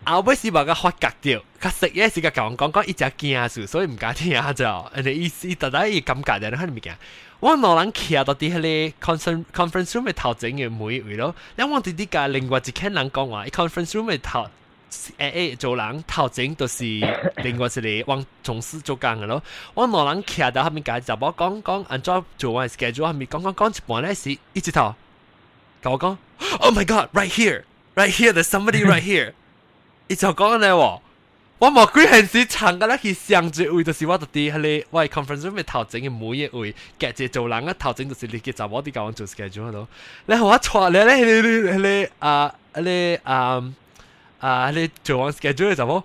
[0.07, 6.97] 后尾是话佢发夹掉，佢食嘢时佢讲讲讲一只惊住，所以唔敢听就，你意思大家要感觉嘅，你睇唔见，
[7.41, 14.47] 我罗兰企下到底 conference conference room 嘅头整嘅每一位咯，然后我弟弟另外一听人讲话 conference room 嘅头。
[15.19, 16.85] 诶诶，做人头整都是
[17.37, 19.43] 另外是你，往公司做工嘅咯。
[19.75, 24.95] 我老人企喺后面解集集，我讲讲，我做做完 schedule，后面讲讲讲一冇呢是一直头，
[25.83, 26.17] 跟我讲
[26.61, 29.33] ，Oh my God，right here，right here，there's somebody right here，
[30.09, 31.03] 一直讲啊我，
[31.59, 39.89] 我冇佢系时长噶啦，佢上最位就是我度啲系咧，我 conference 上面头整嘅每一位，直住做人啊头整就是你嘅集我啲教我做 schedule 咯。
[40.27, 43.73] 你系我错你咧，你你你啊，你啊。
[44.41, 46.05] 啊，你做完 schedule 就冇？Oh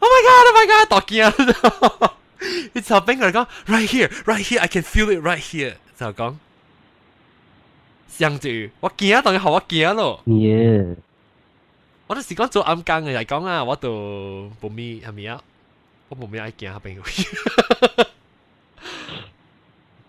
[0.00, 0.46] my god!
[0.46, 1.38] Oh my god!
[2.74, 5.74] it's right here, right here, I can feel it right here, here。
[5.98, 6.34] 就講，
[8.08, 10.22] 相對我見啊，當然係我見咯。
[10.26, 10.96] Yeah，
[12.08, 15.40] 我都時講做暗更嘅嚟講啊，我都冇咪係咪啊？
[16.10, 17.00] 我冇咪愛見下朋友。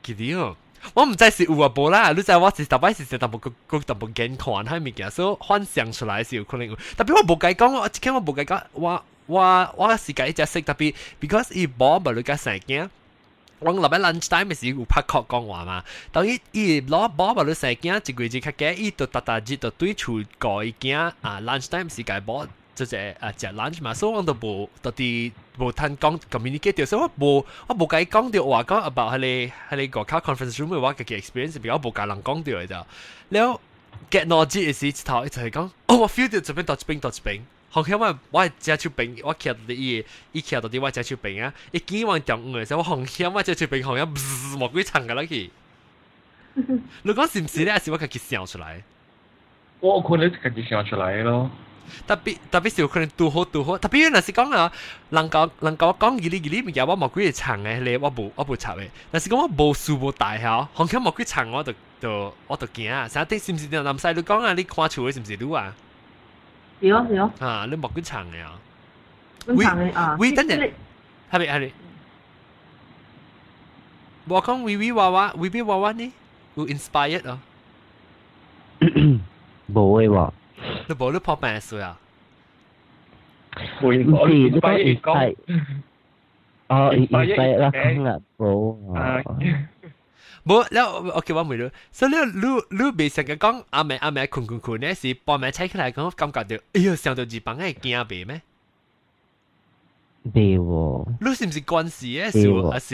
[0.04, 0.58] 記得哦。
[0.94, 5.10] 我唔知是有啊无啦，你知我是大白，是大白個個大白健康，佢未嘅？
[5.10, 6.68] 所以幻想出来是有可能。
[6.98, 12.88] 特别我唔該讲，我只間我唔該讲，我我我是時間一隻特别 b e c a u s e 伊冇冇你家成驚，
[13.60, 15.84] 我留喺 lunchtime 是會拍 call 講話嘛。
[16.12, 21.16] 當佢伊老冇冇你成驚，一季節佢驚，伊都大大日都对住告佢啊。
[21.24, 22.46] lunchtime 時間冇。
[22.76, 32.88] 就只啊只 lunch 嘛，所以我都冇到底冇谈讲 communicate，所以我冇我冇介讲掉话讲 about 喺你喺你个 conference room 嘅话嘅 experience，比较冇介能讲掉嚟就，
[33.30, 33.38] 你
[34.10, 44.16] get noisy，一次头一次系讲，我 feel 到做咩多几平多几平，红虾嘛我系借出平，我企喺度啲嘢，一企喺度啲我借出平啊，一见望点乌嘅，我红虾嘛借出平，红虾唔
[44.58, 45.50] 冇鬼长噶啦佢，
[47.04, 48.84] 如 果是不是咧，系我佢笑出来，
[49.80, 51.52] 我可能佢就笑出来咯。
[52.08, 54.72] tapi tapi sio kren tu ho tu ho tapi na si kong la ah,
[55.16, 57.94] lang ka lang ka kong gili gili mi ya wa ma kui chang eh le
[58.04, 58.92] wa bu wa bu cha we eh.
[59.12, 61.60] na si kong wa bo su bo dai ha hong ka ma kui chang wa
[61.68, 62.10] de de
[62.50, 64.64] wa de kia à sa te sim si nam sai lu kong à ah, ni
[64.64, 65.66] kwa chu eh, sim si lu à
[66.90, 68.50] yo yo ha lu ma kui chang ya
[69.56, 69.66] we
[70.20, 70.50] we then
[71.32, 71.70] ha bi ha bi
[74.28, 76.08] bo kong we we wa wa we we wa wa ni
[76.56, 77.40] you inspired 哦，
[79.74, 80.18] 冇嘅喎。
[80.88, 81.98] 你無你破病水啊？
[83.82, 85.36] 唔係，你講越細，
[86.68, 89.68] 哦，越細啦，今日冇。
[90.46, 98.42] 冇，แล้วโอเคว่าไม่รู้ so แล้วรู้รู้ไม่สังเกต講อาแม่อาแม่คุณคุณคุณเนี่ยสิพอแม่ใช้ขึ้นมาก็感覺到哎呦想到日本嘅驚被咩
[100.36, 100.70] 被喎
[101.24, 102.42] รู้是唔是關事嘅事
[102.74, 102.94] 還是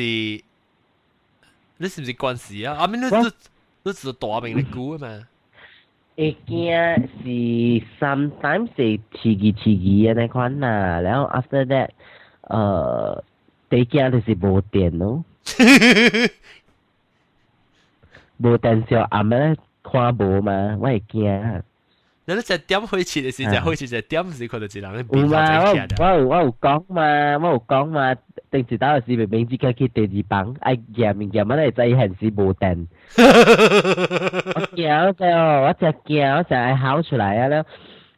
[1.81, 2.69] 你是唔是關事啊？
[2.79, 3.27] 阿明你你
[3.85, 5.07] 你做大明嘅股啊嘛？
[6.19, 11.91] 会惊是 sometimes 是奇奇奇奇安尼款呐，然后 after that，
[12.41, 13.23] 呃，
[13.69, 15.23] 第惊就是无电咯，
[18.37, 19.37] 无电是阿妈
[19.81, 21.63] 看无嘛，我会惊。
[22.29, 27.03] 嗱，你隻點開始嘅時就開始隻點時佢就自然咧變化整我有我有講嘛，
[27.39, 28.13] 我有講嘛，
[28.51, 32.87] 定時打個視頻，明知佢去第二棒，哎呀，明日乜嚟真係時無定。
[34.53, 37.67] 我叫就我隻叫，我成日考出嚟啊，然後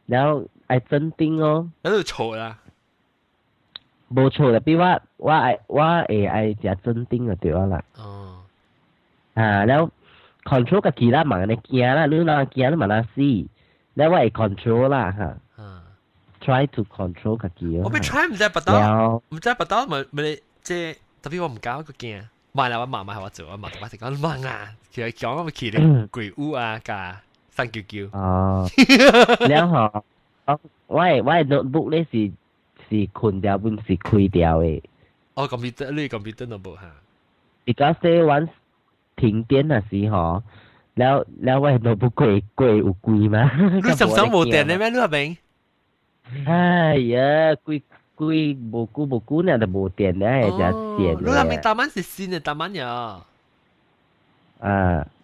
[0.06, 1.70] 然後係真丁哦。
[1.82, 2.58] 喺度嘈啦。
[4.14, 7.82] 冇嘈啦，比我我係我係係隻真丁就對咗啦。
[7.96, 8.34] 哦。
[9.32, 9.90] 啊，然後
[10.44, 13.48] control 個其他盲嘅驚啦，你嗱驚你咪嗱死。
[13.94, 15.34] 你為 control ha,
[16.44, 17.76] try to control 自己。
[17.78, 27.16] 我咪 try 唔使不打，唔使不打咪咪即係特別我唔搞嗰件，買啦我媽媽係我做啊嘛，我成講掹啊，其實講我咪企啲鬼屋啊㗎，
[27.50, 28.06] 三九九。
[28.12, 28.66] 哦，
[29.48, 30.04] 然後
[30.46, 32.32] 我我我 notebook 咧是
[32.88, 34.82] 是困掉，唔是開掉嘅。
[35.34, 36.94] 哦，computer 你 computer notebook 嚇。
[37.66, 38.48] Because once
[39.16, 40.42] 停電嘅時候。
[40.98, 43.44] แล้วแล้วว่าเห็นบอกพวกกุยกุยอุกุยมา
[43.84, 45.18] รู้สัมสองโบเตียนได้ไหมรู้ไหม
[46.44, 46.70] ใช่
[47.10, 47.78] เยอะกุย
[48.20, 52.88] กุยโบกูโบกูเนี่ยแต่โบเตียนได้จะเตียนรู้ไหมตามันสิสินเนี่ยตามันเนี่ย
[54.66, 54.78] อ่า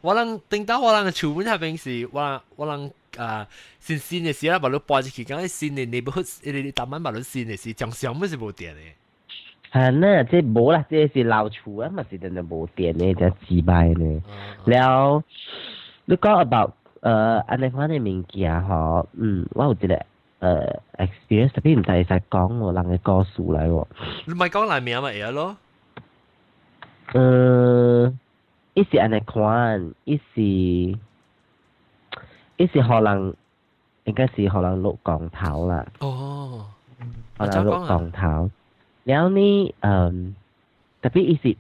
[0.07, 2.19] 我能听到我能出门那边是，我
[2.55, 3.47] 我能啊，
[3.81, 8.81] 新鲜的时啦，把你搬出去，讲新的 neighborhood，你你慢慢把你新的是，讲什么是无点的。
[9.71, 14.23] 反正这无啦，这是老厝啊，嘛是真系冇电嘅，真自败呢。
[14.65, 15.23] 了，
[16.07, 20.01] 你讲 about 呃，安尼款嘅物件吼，嗯，我有一个
[20.39, 23.87] 呃 experience，特别唔使使講喎，人嘅故事嚟喎。
[24.25, 25.57] 你咪講嚟名咪嘢咯？
[27.13, 28.13] 呃，
[28.75, 30.97] 伊是安尼款，伊是伊
[32.73, 33.35] 是荷蘭，
[34.05, 35.87] 應該是荷蘭鹿港頭啦。
[36.01, 36.67] 哦，
[37.37, 38.51] 荷蘭鹿港頭。
[39.09, 40.37] Naomi um
[41.01, 41.57] tapi is it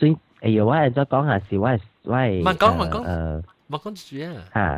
[0.00, 1.76] swing eh you want to go has see why
[2.08, 3.02] why มันก็มันกง
[3.72, 4.68] มันกุดริงฮะ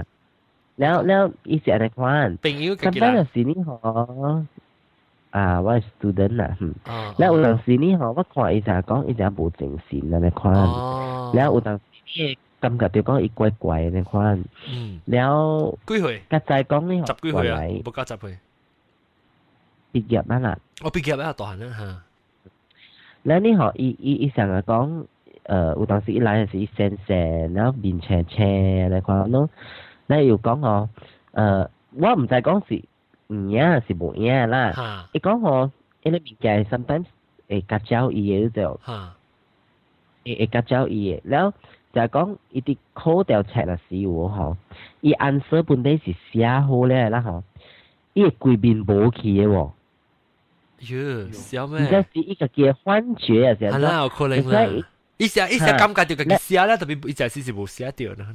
[0.80, 3.76] แล้วแล้วอีสิอะไรควันเป็นยูกันกี่ลสินี่หอ
[5.36, 6.52] อ่าว่า s t u ด e n t น่ะ
[7.18, 10.68] แล้วอุตังสินี่หอว่าขออีสาก็อีสาบูจริงสินอะไรควัน
[11.34, 12.26] แล้วอุตังสินี่
[12.64, 14.36] กำกับเดียวก็อีกไกวๆอะควัน
[15.12, 15.32] แล้ว
[15.88, 18.34] กุ้ยหอยกระจายก้องนี่หอจับกุ้ยหอยไม่กล้าจับเลย
[19.94, 22.02] อีกเยอะมากล่我別夾一下代行啦嚇。
[23.24, 25.06] 嗱，呢行伊伊伊成日講，
[25.44, 28.46] 誒有當時伊來係伊成成，然後面青青
[28.88, 29.50] 嚟講咯。
[30.06, 30.88] 你又講我，
[31.32, 32.76] 誒我唔係講是
[33.34, 35.08] 唔贏是無贏啦。
[35.12, 35.72] 伊講我，
[36.04, 37.06] 伊咧面鏡 sometimes
[37.48, 38.80] 會夾招伊嘅就，
[40.24, 41.54] 會會夾招伊嘅，然後
[41.92, 44.56] 就係講伊啲考條尺啦是喎吼，
[45.00, 47.42] 伊 answer 本底是寫好咧啦吼，
[48.12, 49.70] 伊個規面無去嘅喎。
[50.80, 53.50] 哟，小妹，你这是一个个幻觉啊！
[53.60, 54.68] 係啦，有可能啦。
[55.16, 58.26] 一下一下感觉就个个寫啦，特别一下是是无寫掉啦。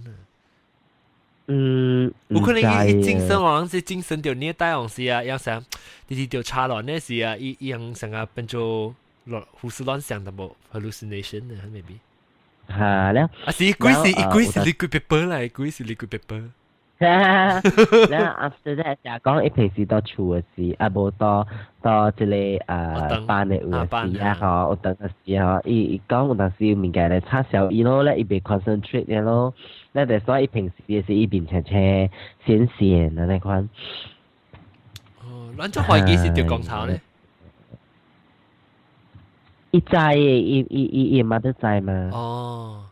[1.47, 5.63] 嗯，有可能伊精神王是精神掉虐待王是啊，要想
[6.07, 8.93] 你是掉差了那是啊，伊伊样想啊变做
[9.25, 11.99] 乱胡思乱想的冇 hallucination 呢，maybe。
[12.77, 16.43] 嚇了，啊是，鬼是鬼是 liquid paper 嚟，鬼是 liquid paper。
[17.03, 21.45] after that 就講：，誒平時到坐事，啊冇到
[21.81, 29.53] 到即嚟誒班嘅位，時啊可我等下時可，依講我等下時唔介意，差少啲咯咧，依边 concentrate 嘅咯，
[29.91, 31.73] 那得所以平時啲嘢一边邊長長，
[32.45, 33.67] 先嘅嗱
[35.25, 36.99] 哦，咁就係幾是調工厂咧？
[39.71, 41.91] 一在一一一一嘛都在嘛。
[42.13, 42.85] 哦，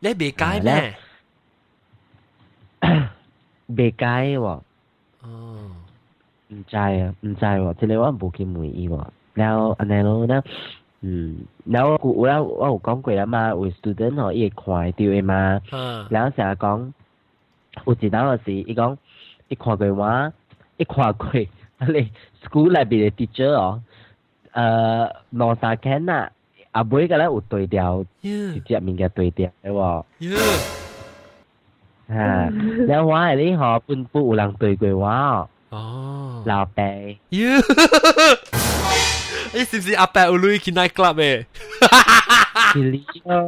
[0.00, 0.94] 你未改咩？
[3.76, 4.60] Bekai wọ.
[6.52, 9.04] N zai n zai wọ, 即係我冇見梅姨喎。
[9.34, 10.42] 然後安尼咯，那
[11.00, 15.60] 嗯，然後我有我有講過啦嘛，有 student 哦，伊會看到嘅嘛。
[16.10, 16.92] 然後成日講，
[17.86, 18.96] 有一單就是伊講，
[19.48, 20.32] 伊看過我，
[20.76, 21.26] 伊看過，
[21.78, 22.10] 啊你
[22.44, 23.82] school 內邊嘅 teacher 哦，
[24.52, 26.30] 誒兩三間啊，
[26.72, 29.70] 阿妹個咧有對調，直接面嘅對調嘅
[30.18, 30.81] 喎。
[32.12, 32.50] ha à,
[32.88, 36.46] giáo hóa họ quân phụ làng tùy quỷ hóa oh.
[36.46, 37.64] là bè yeah.
[39.52, 41.42] Ý xìm xì áp bè ủ lùi kì nai club ê
[42.74, 43.46] Kì lý ơ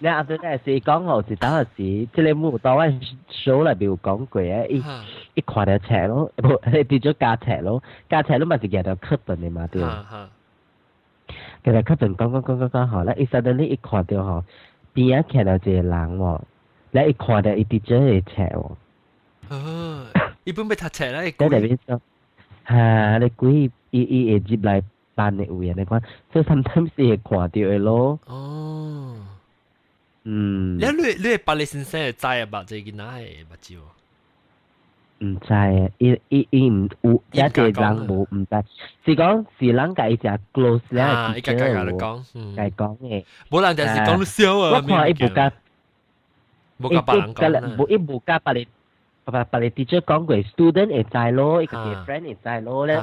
[0.00, 2.78] Nè áp tùy nè xì góng hậu xì tao hậu xì Chì lê mù tao
[2.78, 2.98] wàn
[3.46, 4.82] số là biểu góng quỷ á Ý
[5.34, 6.30] Ý khỏa đeo chè lô
[6.72, 7.60] Ý bì chó gà chè
[8.38, 9.82] mà xì gà đeo khớp tùn nè mà tùy
[11.64, 14.22] Gà đeo khớp tùn góng góng góng góng góng hò Ý suddenly ý khỏa đeo
[14.22, 14.42] hò
[16.94, 18.72] 你一看到一滴真會赤喎。
[19.48, 20.06] 哦，
[20.44, 22.02] 伊本要讀冊啦，你內面說，
[22.68, 24.80] 嚇你鬼伊伊會入來
[25.16, 26.00] 班嘅位啊，你看，
[26.32, 28.20] 所以 sometimes 伊會看到嘅咯。
[28.26, 29.16] 哦，
[30.22, 32.62] 嗯，你你你班嘅先生會知啊吧？
[32.64, 33.76] 這囡仔嘅目睭。
[35.20, 38.64] 唔知啊，伊伊伊唔有，一啲人無唔知，
[39.06, 41.04] 是講是人家伊只 close 咧，
[41.36, 43.24] 伊只講，伊講嘅。
[43.50, 44.72] 冇人就是講笑啊！
[44.76, 45.50] 我看伊部家。
[46.80, 47.42] Buka palang kau.
[47.46, 48.66] Kalau ibu buka paling
[49.24, 52.98] paling teacher 講句 student 會知咯，一個嘅 friend 會知咯咧。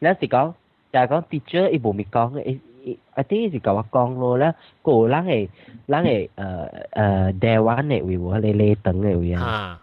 [0.00, 0.54] 那是講
[0.92, 2.42] 就係講 teacher 伊無咪講嘅，
[2.84, 4.54] 一定是甲我講咯咧。
[4.82, 5.48] 個人係
[5.86, 9.80] 人係誒誒 day one 嘅位喎，你你等嘅位啊，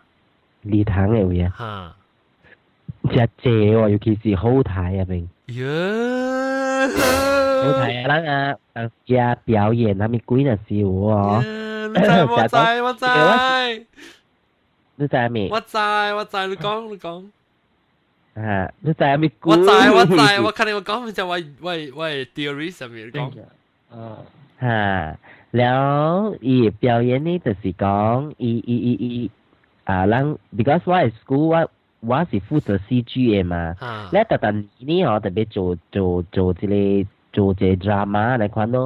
[0.62, 1.96] 你堂嘅位啊。
[3.08, 5.28] 只借喎，尤其是好睇啊，明。
[7.64, 11.69] 好睇啊，人啊，人家表演啊，咪鬼啊笑喎。
[11.88, 13.08] รู้ใจวัดใจวัดใจ
[15.00, 15.78] รู้ใจมิวัดใจ
[16.18, 17.20] วัดใจลูกก้องลูกก้อง
[18.50, 23.30] ฮะรูใจมิกูวัดใจวัดใจวัดคันว่าก้องมันจะว่าว่าว่ทฤษฎีสมิกอง
[24.66, 24.86] ฮะ
[25.58, 25.80] แล้ว
[26.46, 27.86] อี表演呢就是讲
[28.42, 29.24] อีอีอีอี
[29.88, 30.14] อ่า让
[30.58, 31.56] because why school 我
[32.10, 33.56] 我是负责 CG 的嘛，
[34.14, 34.46] 那特特
[34.90, 35.58] 你哦特别做
[35.96, 35.98] 做
[36.36, 36.76] 做这个
[37.36, 38.78] 做这 drama 嚟看咯，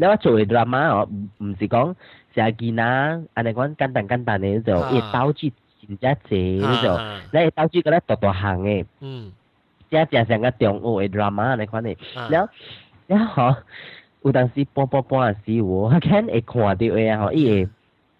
[0.00, 0.96] 你話做 drama 哦，
[1.44, 1.94] 唔是ง
[2.28, 3.42] 食啊，呐，啊，啊！
[3.52, 5.52] 讲简单简单哩，就伊刀子剪
[5.88, 6.16] 一剪，
[6.82, 6.98] 种，
[7.32, 8.84] 就，一刀子个咧大大行诶。
[9.00, 9.32] 嗯。
[9.90, 11.96] 剪一剪像个动物，个哆嘛，你看款诶，
[12.28, 12.48] 然后，
[13.06, 13.56] 然后吼，
[14.24, 17.68] 有当时播播播啊，死我，他肯会看到诶啊，吼伊会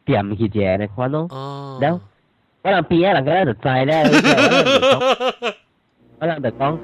[0.07, 1.27] 点起剪，你款咯。
[1.31, 1.79] 哦。
[1.81, 2.01] 然后，
[2.63, 4.03] 我边别人个咧就栽咧。
[4.05, 5.55] 哈哈
[6.21, 6.81] 我就讲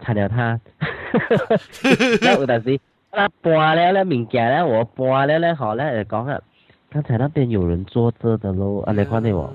[0.00, 0.58] 擦掉他。
[2.20, 2.78] 然后有当时，
[3.12, 6.26] 我搬了了，物件了我搬了了，好了就讲
[6.90, 9.50] 刚才那边有人坐着的咯，啊你睇你喎，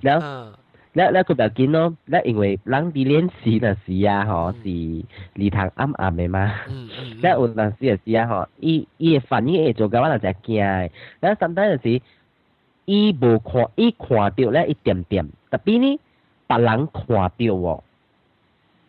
[0.00, 0.48] 然后，
[0.94, 4.54] 你那个要紧咯，那因为人哋练习的时啊，嗬，
[5.36, 6.50] 是堂啊，唔明嘛，
[7.20, 10.56] 那有阵时啊，嗬，伊伊嘅反应就做嘅话就惊，
[11.20, 12.00] 那甚得就是，
[12.86, 16.00] 伊无看，伊看到咧一点点，特别呢，
[16.46, 17.80] 别人看到喎，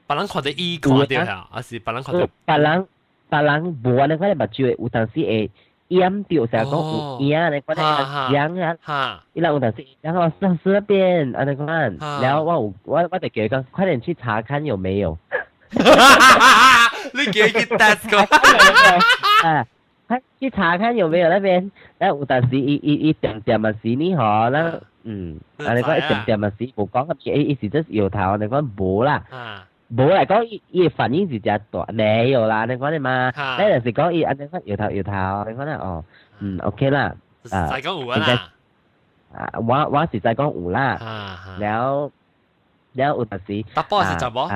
[0.07, 2.87] 别人看到伊，看到啊是别人看到，别人
[3.29, 5.51] 别人唔可能讲唔注意，有当时诶。
[5.89, 7.49] 烟丢在窗户边啊！
[7.53, 15.15] 你看那烟啊，伊两个同事，然后说说那边，啊你看，然后我我我得叫个讲，快点去查看有没有。
[17.13, 18.27] 你叫伊去搭个，
[20.07, 21.69] 哎，去查看有没有那边。
[21.99, 29.23] 哎，但是伊伊伊点点嘛事呢呵，那嗯，阿你看点点嘛事，我讲给伊，伊是只摇头，阿你看无啦。
[29.93, 36.03] 冇嚟講，葉凡英時就係沒有啦，你講你嘛，你陣時講葉，你講搖頭搖頭，你講咧哦，
[36.39, 37.15] 嗯，OK 啦，
[37.51, 38.51] 啊，就講胡啦，
[39.33, 40.97] 啊，我我時就講胡啦，
[41.59, 42.11] แล้ว
[42.97, 44.47] แล้วอุตสิ打波時就冇，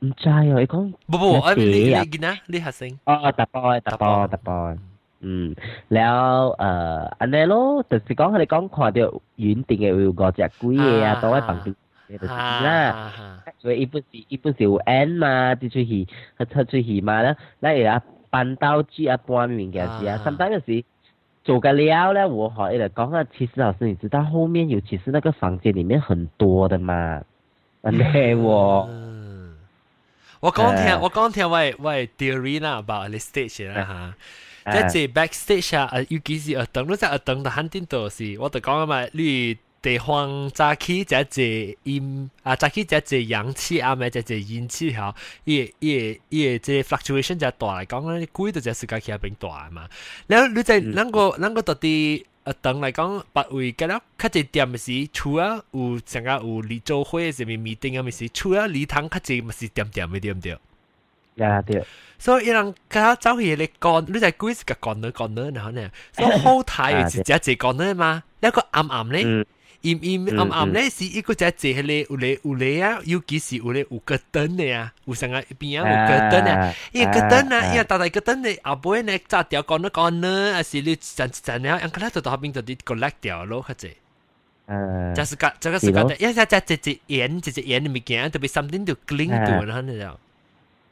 [0.00, 4.76] 唔知啊，你講，不不，我你你你見啊，你學生，哦，打波打波打波，
[5.20, 5.54] 嗯，
[5.94, 6.16] แล้ว
[6.58, 9.00] เอ่ออันนี้咯，就是講佢哋講看到
[9.38, 11.74] 遠定嘅會有嗰隻鬼嘢啊，都喺旁邊。
[12.18, 12.26] 係
[12.62, 16.08] 啦，所以一部是一部是有 n 嘛啲出戏，
[16.38, 20.84] 佢出出戏嘛啦，嗱又阿班刀子阿班件事啊 s o m e
[21.44, 23.26] 做个了咧，我可以嚟講啊。
[23.36, 27.22] 其实老师你知道后面尤其是那个房间里面很多的嘛，
[27.82, 28.36] 唔係
[28.88, 29.56] 嗯，
[30.40, 34.14] 我刚听，我刚听，喂喂 Diorina about the stage 啦哈，
[34.66, 39.56] 在這 backstage 啊，尤其是阿東都知阿東都肯定多我哋講啊嘛，你。
[39.82, 45.14] 地方早起只只阴啊，早起只只阳气，暗暝只只阴气吼，
[45.44, 49.88] 伊伊伊即 fluctuation 只大来讲咧，贵到只世界起变大嘛。
[50.26, 60.58] 然后你在咱个咱个到底呃等来讲，八位个了，较济点是除啊有像个有李州会什么 meeting 啊，咪是除啊礼堂较济咪是点点咪对毋对？
[61.36, 61.82] 呀对。
[62.18, 69.22] 所以伊人家走去咧讲，你在贵是个讲呢讲呢，然后呢，所以后台有只只讲呢嘛，那个暗暗咧。
[69.24, 69.46] 嗯
[69.82, 83.88] 陰陰暗暗咧是一個只坐喺咧有咧有咧啊，尤其是有咧有個燈嘅啊，有成個邊啊有個燈啊，因為個燈啊，因為大大個燈咧阿妹咧炸掉講得講呢，啊是你陣陣咧，人家咧就到後邊就啲 collect 掉咯，佢只。
[84.68, 90.16] 誒，就是個，這個是個的，因為只只只眼，只只眼嘅物件，特別 something to cling to 啦，你知道。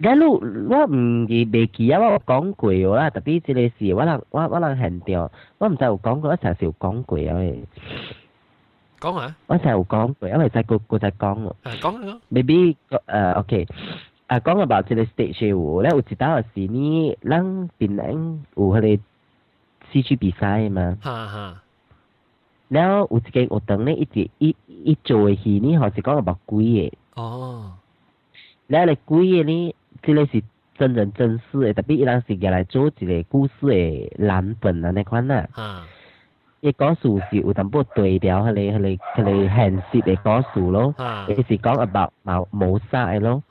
[0.03, 7.37] 假如我唔記未記啊，我有講過啦，特別呢個事，我能我我能強調，我唔就有講過，一齊時有講過啊。
[9.01, 9.37] 讲啊！
[9.47, 11.53] 我成日讲，因为在個個在讲喎。
[11.81, 12.21] 讲啊講。
[12.31, 12.77] b a b e
[13.07, 13.67] 呃 OK，
[14.29, 19.03] 誒讲個 about 呢啲 stage show 咧，有其他時呢，咱平人有去呢
[19.93, 20.99] 戏剧比赛嘛？
[21.01, 21.63] 哈哈。
[22.69, 26.93] 然后有一个我等咧，一直一一做戏呢，好是 about 鬼嘅。
[27.15, 27.75] 哦。
[28.67, 30.43] 咧嚟鬼嘅呢，这个是
[30.77, 35.49] 真人真事嘅，特别一有人係来做一个故事嘅蓝本啊，那款啦。
[35.53, 35.87] 啊。
[36.61, 40.95] 即係嗰時是有淡薄對調，佢哋佢哋佢哋現實嘅嗰時咯，
[41.29, 43.43] 亦是講 about 謀謀殺嘅咯。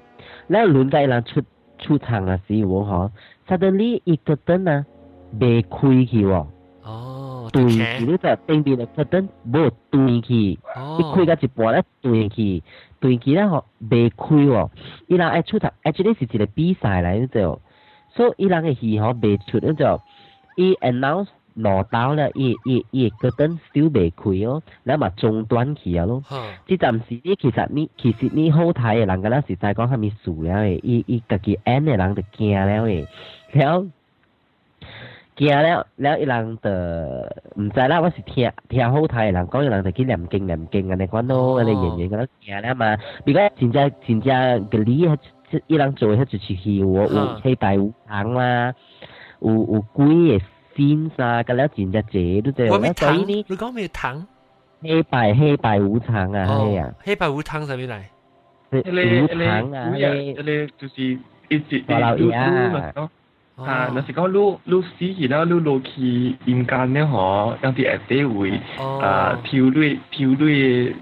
[0.47, 1.41] 那轮台人出
[1.78, 3.12] 出场啊，是我吼。
[3.47, 4.86] Suddenly，一个灯呐
[5.38, 5.78] 没开
[6.10, 6.24] 去
[6.86, 12.64] 哦，对，都在灯变的灯不对起，开到一半咧对起，
[12.99, 14.72] 对起来吼没开哦。
[15.08, 17.60] 伊人爱出场，哎，这个是一个比赛来你知哦。
[18.16, 19.99] 所以伊人个戏吼没出知在，
[20.56, 21.28] 伊 announce。
[21.56, 26.24] 拿到了一、一、一个灯烧白开哦，然后中断去了咯。
[26.68, 33.08] 即这阵时呢，其实呢，其实呢好睇诶，人个啦时在讲，虾米输了诶，伊伊自己按诶人就惊了诶，
[33.51, 33.86] 了
[35.36, 42.97] 惊了了，伊人的毋知啦，我是听听好睇诶，人讲一人就几难劲，几难劲，硬来讲咯，硬来赢赢个啦惊了嘛。
[43.26, 44.30] 如果前只前只
[44.78, 44.97] 个里，
[45.68, 48.74] 一人做迄就是戏我有黑白无常啦，
[49.39, 50.43] 有有鬼诶。
[50.76, 52.69] 金啊，跟了钱只姐都对。
[52.69, 54.26] 我咪糖，你講咩糖？
[54.82, 56.93] 黑白黑白無常啊，係啊。
[56.99, 58.03] 黑白無常係咩嚟？
[59.24, 61.17] 無常啊，你你就是
[61.49, 63.09] 一直一路路
[63.63, 64.89] 啊，那是講路路死
[65.30, 70.95] 然後路落去陰間咧，嗬，有啲 F D 會啊漂累漂累。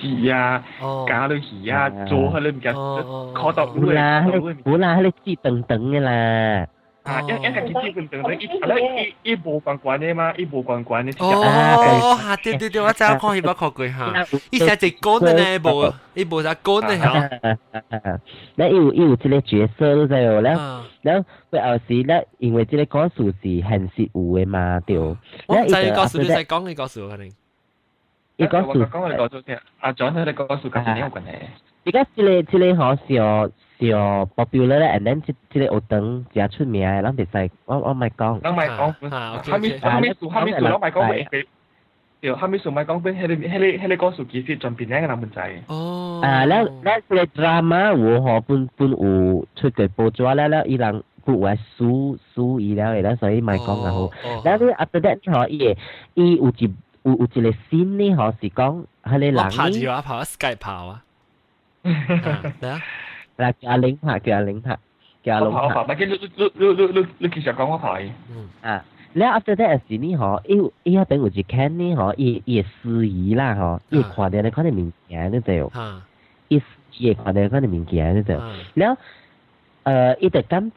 [0.00, 0.62] 字啊，
[1.08, 6.68] 假類字啊，做喺裏面嘅，考到好啦，好啦，喺你知等等嘅啦。
[7.08, 8.36] 啊，一一間基本上咧，
[8.76, 11.24] 咧一一部關關嘅嘛，一部關關嘅。
[11.24, 12.36] 哦，嚇！
[12.36, 17.58] 對對對，我真係講起把學過嚇，一下子講嘅呢一部，一部就講嘅嚇。
[18.56, 24.98] 那有有這個角色都在有啦，然後最後是咧，因為這個故事是現實有嘅嘛，對。
[24.98, 25.14] 我
[25.66, 27.32] 再告訴你，再講你告訴我肯定。
[28.36, 31.38] 你講講我哋告訴先，阿 John 佢哋告訴緊係咩關係？
[31.86, 33.50] 而家這個這個好笑。
[33.78, 38.40] 是哦，popular 咧，and then 即即个学堂正出名诶，咱袂使，我我咪讲。
[38.40, 41.44] 咱咪讲，哈咪哈咪数哈咪数，咱咪讲袂。
[42.20, 45.38] 对，哈咪数咪讲，迄个迄个迄个故事其实转变两个人问题。
[45.68, 46.20] 哦。
[46.24, 51.02] 啊，咱咱即个 drama 我吼，本本有出过报纸了了，伊人。
[51.24, 54.10] 不话输输伊了诶啦，所以咪讲然后，
[54.46, 55.58] 然后你 after that 吼，伊
[56.14, 56.64] 伊有一
[57.02, 59.36] 有有一个新呢吼是讲，迄个人。
[59.36, 61.02] 我拍住啊，拍 Skype 拍啊。
[61.82, 62.80] 啊，
[63.38, 64.76] 嗱叫阿玲拍，叫阿玲拍，
[65.22, 65.60] 叫阿龙拍。
[65.62, 68.48] 我拍，唔你你你你你你其實讲我拍嗯。
[68.60, 70.16] 啊，你 after that 時呢？
[70.16, 71.92] 嗬，要要喺邊度做 can 呢？
[71.94, 76.04] 嗬，越越時宜啦，嗬，越快啲嚟，可能面年你就，啊。
[76.50, 76.60] 嗯
[77.00, 78.56] 越快啲嚟，可能明年你就，啊。
[78.74, 79.00] 然后，
[79.84, 80.72] 呃，依度咁，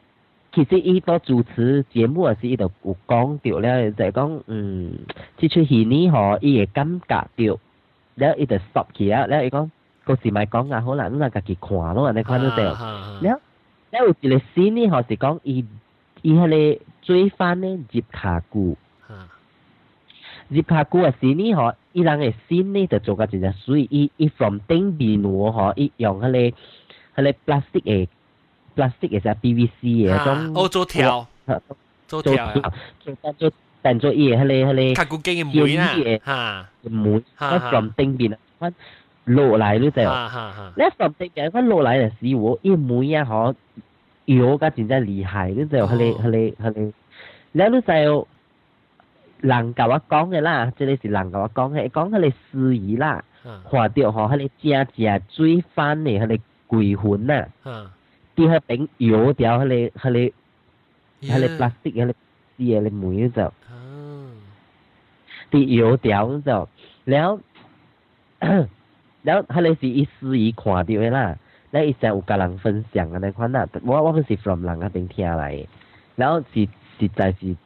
[0.54, 4.92] 其实伊到主持节目啊時，依度有讲到了，就讲，嗯，
[5.36, 7.08] 即出戏呢，嗬，伊個感覺
[7.48, 7.58] 到，
[8.14, 9.68] 然後依度收啊，然后依講。
[10.06, 12.62] 嗰时咪讲啊，好难，你話自己看咯，你看到就，
[13.20, 13.36] 你啊，
[13.90, 15.64] 你有時你洗呢，何時講，以
[16.22, 18.76] 以嗰啲水翻呢，接下股，
[20.52, 25.22] 接下股嘅洗呢，嗬，依樣嘅洗呢就做緊就就屬於依依防定變攞
[25.52, 26.54] 嗬，依用嗰啲，
[27.16, 28.08] 嗰啲 plastic 嘢
[28.74, 31.28] ，plastic 嘢就 BVC 嘢，咁歐洲條，
[32.08, 32.62] 做條，做
[33.22, 38.74] 單做單做嘢，嗰啲嗰啲，下，下，下，下，下，下，下，下，下，下，下，下，下，下，下，下，下，下，
[39.24, 40.00] 落嚟呢只，
[40.80, 42.70] 你十成廿分落来就时候一
[43.08, 43.54] 一啊好，
[44.24, 46.92] 妖格真真厉害呢只，佢嚟佢嚟佢嚟，
[47.52, 53.22] 你呢只，人格我讲嘅啦，即系是人格我讲嘅，讲佢嚟死意啦，
[53.62, 57.48] 话掉好，佢嚟借借追翻嚟佢嚟鬼魂啊，
[58.34, 60.32] 啲黑兵妖掉佢嚟佢嚟
[61.22, 63.52] 佢嚟白色佢嚟死嘅呢昧呢
[65.48, 66.42] 只，啲妖掉呢
[67.04, 68.66] 只，咁。
[69.22, 71.36] 然后它那是伊思伊看到的啦，
[71.70, 73.66] 那伊才有甲人分享啊，那款啦。
[73.84, 75.68] 我我们是 from 人那边听来的，
[76.16, 76.68] 然后是
[76.98, 77.56] 实在是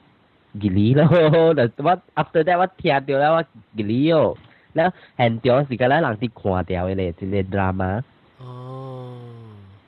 [0.61, 1.09] 吉利咯，
[1.55, 3.43] 那我 after that 我听到了我
[3.75, 4.37] 吉利哦，
[4.75, 8.03] 然后现场是甲咱人是看到的嘞，一个 drama。
[8.39, 9.17] 哦。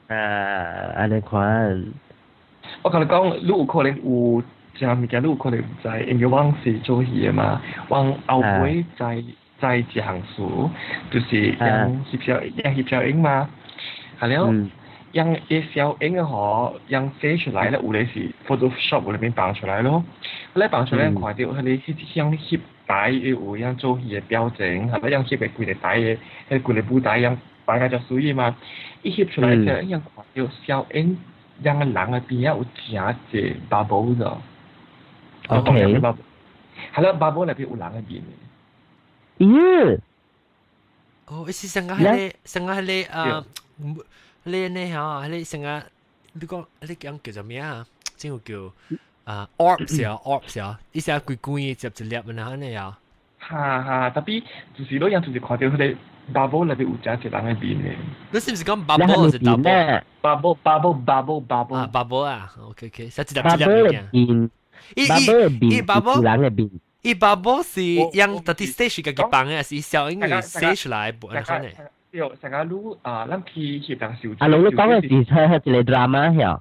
[0.09, 0.15] 啊，
[0.97, 1.85] 安尼款。
[2.83, 4.43] 我甲你讲，你有可能有
[4.75, 7.61] 食物件，你有可能毋知，因为阮是做戏的嘛，
[7.91, 9.23] 阮后尾在。
[9.61, 10.71] 在江苏，
[11.11, 13.49] 就是杨拍照杨拍照影嘛，
[14.17, 14.55] 好了，
[15.13, 19.95] 杨一小英啊吼，让摄出来了，我里是 Photoshop 里边放出来咯，
[20.55, 23.99] 后来放出来夸张，我里是让一些大个我让做
[24.29, 26.17] 标准，系咪让些个规定大个，
[26.51, 28.55] 系固定不样，摆个叫属于嘛，
[29.03, 31.19] 一摄出来就，哎，让夸张小影
[31.63, 34.39] 让人个边有夹子，把包着，
[35.49, 38.23] 哦，b u b b l e 那边有人个边。
[39.39, 40.03] Yeah.
[41.31, 43.47] Oh, isi sengah le, sengah le, uh,
[44.43, 45.87] le ne ha, le sengah,
[46.35, 47.85] ni ko, ni kiang kêu gì à?
[48.17, 48.71] Chính là kêu,
[49.27, 52.93] à, orbs sia, orb sia, ý sẽ quỷ quỷ chụp chụp lẹp bên này à.
[53.39, 54.43] Ha ha, tapi,
[54.77, 55.87] chỉ là yang chỉ quan trọng là
[56.35, 57.97] bubble là bị u chả chỉ là người biến này.
[58.33, 60.01] Nó xem cái bubble là double.
[60.23, 60.83] Bubble, bubble,
[61.15, 61.79] bubble, bubble.
[61.79, 64.49] À, bubble à, ok ok, sao chỉ là chụp lẹp bên.
[65.11, 65.49] Bubble là biến.
[65.49, 65.87] Bubble là biến.
[65.87, 66.69] Bubble là biến.
[67.09, 71.75] 伊爸母是用特地 stage 家己放诶，还是小英语 stage 来播安款诶？
[72.11, 74.29] 有，成个如啊，咱去翕人小。
[74.45, 75.21] 啊，如你讲诶是出
[75.71, 76.61] 一个 drama 呀，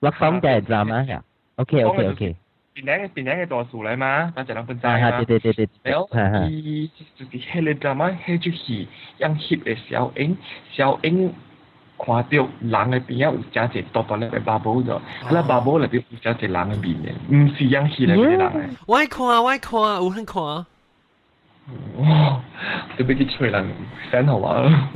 [0.00, 1.22] 我讲嘅 drama 呀。
[1.54, 2.36] OK OK OK。
[2.74, 6.02] เป็นแดงเป็นแดงไอ้ตัวสูเลยมาตั้งแต่เราเป็นใจมาแล้ว
[6.36, 6.54] อี
[6.96, 8.78] จุดที่เฮเลดราม่าเฮจุฮี
[9.22, 10.30] ยังฮิตเลยเสียวเอ็ง
[10.72, 11.14] เสียวเอ็ง
[12.02, 14.98] คว้าเดียวหลังใน้ปีเอาอาจจาระตอตอนแรกไปบาโบดอ
[15.32, 18.50] แล้วบาโบลเดยวอุจจาระหลังไอ้ปีนี่ยมสียังขี้เลยไม่ได้
[18.92, 20.48] ว่ายควาว่ายควาอุหันคว้า
[22.96, 23.64] จะไปกินช่วยหลัง
[24.08, 24.46] แฟนเหรว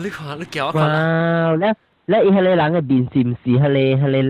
[0.04, 0.88] ลึกว่าลึกเกี่ยวกัน
[1.60, 1.72] แล้ว
[2.10, 4.24] แล้วอีฮะเลยลังไอ้ปีซิมสีฮะเลยฮะเลย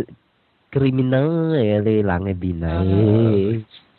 [0.75, 2.67] กริมินเนอร์อะไรหลังไอ้ปีไหน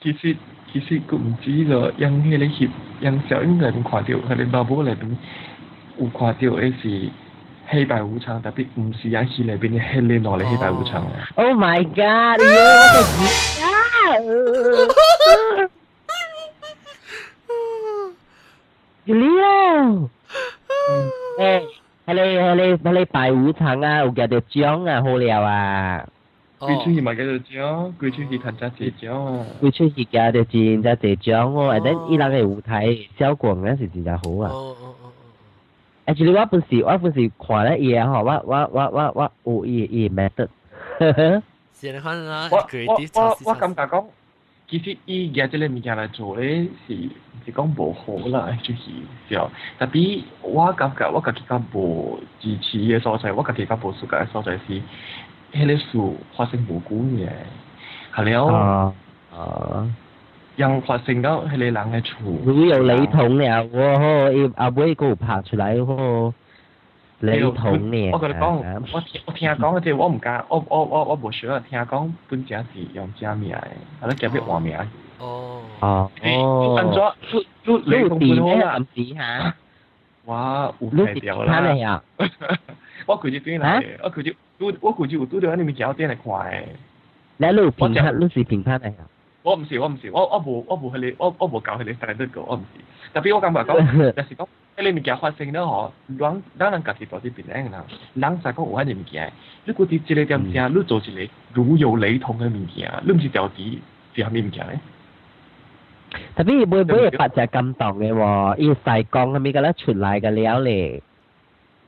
[0.01, 0.30] คิดสิ
[0.69, 2.72] คิดสิกุ่มจีเหรยังเฮเลยขีด
[3.05, 5.09] ยังเสียวเงินคว้าเดียวฮะเลยบาโบอะไรเป็น
[5.99, 6.93] อุควาเดียวไอ้สี
[7.72, 11.01] 希大好撐，特別唔是也是裏邊嘅希廉落嚟希大好撐。
[11.36, 12.91] Oh my god！Leo，
[21.38, 21.63] 誒，
[22.05, 23.28] 係你係你係你大好
[23.76, 23.99] 撐啊！
[23.99, 25.01] 有幾多獎啊？
[25.01, 26.03] 好料啊！
[26.59, 27.93] 佢出現咪幾多獎？
[27.97, 29.45] 佢出現彈隻字獎啊！
[29.61, 34.51] 佢出現嘅就戰隻字獎喎，and then 伊拉嘅舞台效果硬係真係好啊！
[36.07, 40.47] actually 我不 是我不是垮啦，而係我我我我我我依意 method，
[40.99, 42.95] 呵呵，啦，我我
[43.27, 44.05] 我我感讲，
[44.67, 46.95] 其实依家这个物件嚟做咧，是
[47.45, 48.83] 是讲無好啦，就是，
[49.29, 51.63] 就，但係我感觉我覺得而家
[52.39, 54.81] 支持嘅所在，我覺得而家無嘅所在是，
[55.53, 57.29] 迄啲事发生無辜嘢，
[58.13, 58.93] 係了啊？
[59.35, 59.95] 啊。
[60.62, 62.18] 因發性到係你人嘅厝。
[62.45, 66.34] 如有雷同咧，我好伊阿妹個拍出來好
[67.22, 68.12] 雷同咧。
[68.12, 73.57] 我同你講，我我聽講嗰隻我唔敢，我我我我冇想聽講本正是用正名嘅，
[74.01, 74.78] 係咯，夾啲換名。
[75.20, 75.62] 哦。
[75.80, 76.12] 哦。
[76.24, 76.76] 哦。
[76.78, 77.14] 按咗，
[77.66, 78.78] 都都雷同唔好啦。
[78.95, 79.55] 嚇！
[80.26, 82.03] 哇，有太屌啦！
[83.07, 86.62] 我估計對啦，我估計我我估計有拄到你咪搞掂嚟看嘅。
[87.38, 88.95] 你錄評判，你是評判嚟㗎？
[89.43, 92.81] 我唔是，我唔是，我我冇我冇係你，我我冇教係你 standard 嘅，我唔是。
[93.13, 97.83] 特別我感覺講，就是講喺你面前發生咧嗬，人咱人家己到啲邊樣啦？
[98.13, 99.33] 人才講有限嘅物件，
[99.65, 103.79] 你估啲一個點正，你做一個如有雷同嘅物件，你唔是掉啲
[104.15, 104.79] 啲咩物件咧？
[106.35, 111.01] 特别每每日发只咁動嘅喎，伊晒光咁咪個咧出來嘅了咧。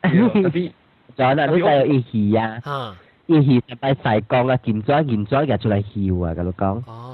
[0.01, 0.71] 特別，
[1.15, 2.95] 仲有你睇伊魚啊，
[3.27, 6.83] 伊魚就擺晒光啊，见咗见咗嘅出嚟笑啊，咁講。
[6.91, 7.12] 哦。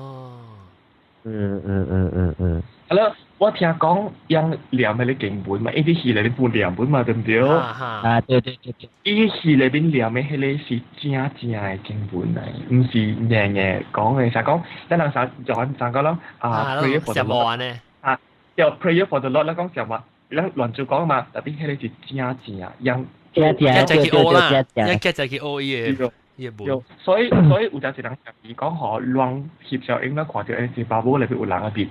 [1.24, 2.63] 嗯嗯嗯嗯嗯。
[2.88, 7.39] 係咯，我聽講養念係你敬本嘛，呢啲戲裏邊冇念本嘛，對唔對？
[7.47, 8.89] 啊，對對對對。
[9.13, 12.41] 呢啲戲裏邊念嘅係你是真正嘅敬本嚟，
[12.74, 14.30] 唔是硬硬講嘅。
[14.32, 18.20] 就講一兩首就咁就講咯，啊，prayer for the Lord 咧，啊，
[18.55, 23.07] 又 prayer for the Lord 啦，講成話，咧輪住講嘛，特別係你是真正，因
[23.53, 26.09] 一隻叫 O 啦，一隻就叫 O 嘅。
[26.39, 26.67] 日本。
[27.03, 31.87] 所以所以有陣時人而講學 run 協就應該看到誒是巴布裏邊有人入邊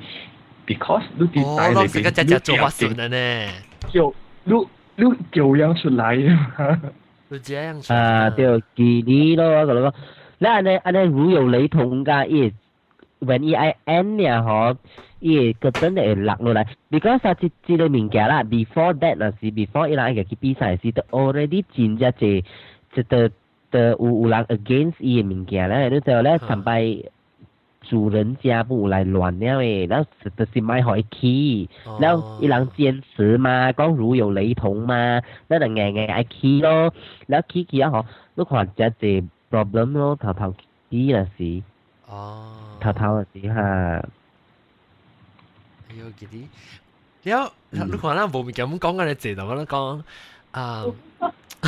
[0.66, 3.50] ，because 你啲仔裏邊，你啲做乜事嘅呢？
[3.92, 4.54] 就你
[4.96, 6.80] 你叫樣出來嘛？
[7.30, 8.00] 就這樣出來。
[8.00, 9.92] 啊，就記你咯，咁樣。
[10.40, 12.52] 那安尼安尼如有雷同噶，伊
[13.20, 14.76] when 伊愛 end 呀吼，
[15.20, 16.64] 伊個真係會落落來。
[16.90, 22.44] because 啊，即即個物件啦，before that 啊是 before 伊人個去比賽是都 already 真正濟，
[22.94, 23.30] 即個。
[23.70, 26.82] 的有有人 against 伊嘅物件咧，你只有咧，惨败
[27.82, 30.02] 主人家不来乱撩喂，那
[30.36, 31.68] 都是买好 key，
[32.00, 36.92] 然后伊人坚持嘛，光如有雷同嘛，那哪硬硬 k e 咯，
[37.26, 38.04] 然后 key 起啊吼，
[38.36, 38.90] 都可能在
[39.50, 40.32] problem 咯，头。
[40.32, 40.54] 偷
[40.90, 41.62] 几下事，
[42.80, 43.58] 头偷下下。
[45.90, 46.48] 哎哟，弟弟，
[47.30, 50.04] 了，你看那冇咪讲我们讲个咧，自动我讲
[50.52, 50.84] 啊。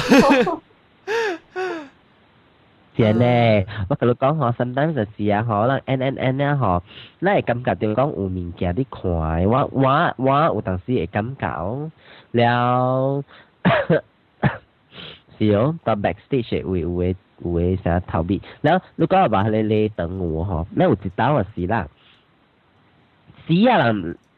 [2.96, 3.64] 姐呢？
[3.88, 6.82] 我跟你讲吼，简单就是啊吼，咱 N N N 呢吼，
[7.20, 9.10] 那会感觉到老公有敏感的块，
[9.46, 11.78] 我我我有当时会感觉到，
[12.32, 13.24] 了，哦，
[15.84, 21.86] 到 backstage 会有哎有哎啥逃避，那如果我话你拉等我吼，那有一道啊，是啦！
[23.46, 23.86] 是啊！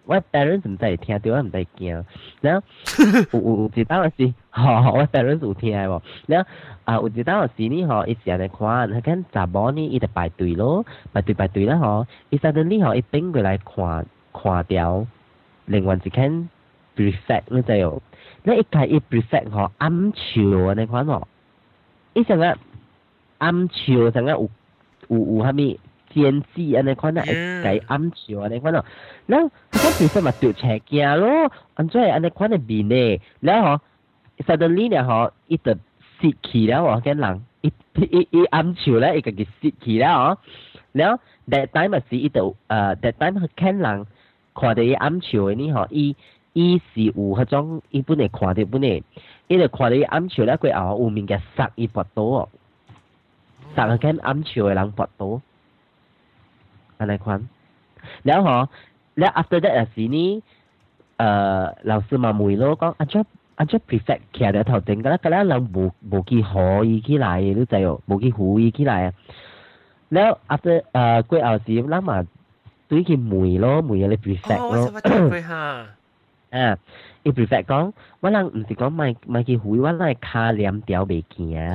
[0.05, 2.05] 我大人唔在听，对我唔在惊。
[2.41, 2.67] 然后
[3.33, 6.03] 有有有一档是，吼，我大人有听喎。
[6.27, 6.49] 然后
[6.85, 12.07] 啊，有一档是呢，吼，一时人来看，他见查某呢，伊就排队咯，排队排队啦，吼。
[12.31, 15.07] 伊三个人吼一并过来看，看掉，
[15.67, 16.49] 另外一间
[16.97, 18.01] prefect，咪就喎。
[18.45, 21.29] 你一睇一 prefect，吼暗潮，你看到。
[22.15, 22.57] 伊感觉
[23.39, 24.11] 暗潮，有
[25.09, 25.79] 有有虾米？
[26.15, 27.33] 先知，安尼看啊，一
[27.79, 28.85] 个暗潮安尼看到，
[29.27, 33.83] 那他其实嘛就邪惊咯，安在安尼看的面呢，然后
[34.41, 35.77] suddenly 呢吼，一直
[36.21, 40.39] 失去了哦，跟人一一一暗潮咧，一个失去了哦，
[40.93, 44.07] 然后 that time 是一头呃 that time 人，
[44.55, 46.15] 看到伊暗球的呢吼，伊
[46.53, 49.03] 伊是有何种一般的看到不呢？
[49.49, 52.49] 伊就看到伊暗球咧，过后哦，后面嘅杀伊搏哦，
[53.75, 55.41] 杀个跟暗潮的人搏倒。
[57.05, 57.41] ะไรความ
[58.27, 58.59] แล้วหรอ
[59.19, 60.31] แล้ว after that สีนี้
[61.19, 61.29] เอ่
[61.61, 63.21] อเราซื้อมามุยโลก็อาจจะ
[63.59, 68.95] อาจจะ prefect เขียนแต่ถอดจรงก็แล้วก็แล้วเราบุบุกี่หอยขี้ไหลหรือใจอ่บุกี่หูยขี้ไหล
[70.13, 72.19] แล้ว after เอ่อ กล้วยเอาสีแล้วมา
[72.89, 76.73] ตุ้ยกินมุยโลมุยอะไร prefect โอ่า
[77.25, 77.79] อีพรีเฟกต์ก็
[78.23, 81.67] ว่าลังอุติก็ไม่ไม่กี่หุยว่าลายคาเลียมเตียวเบกี้อ่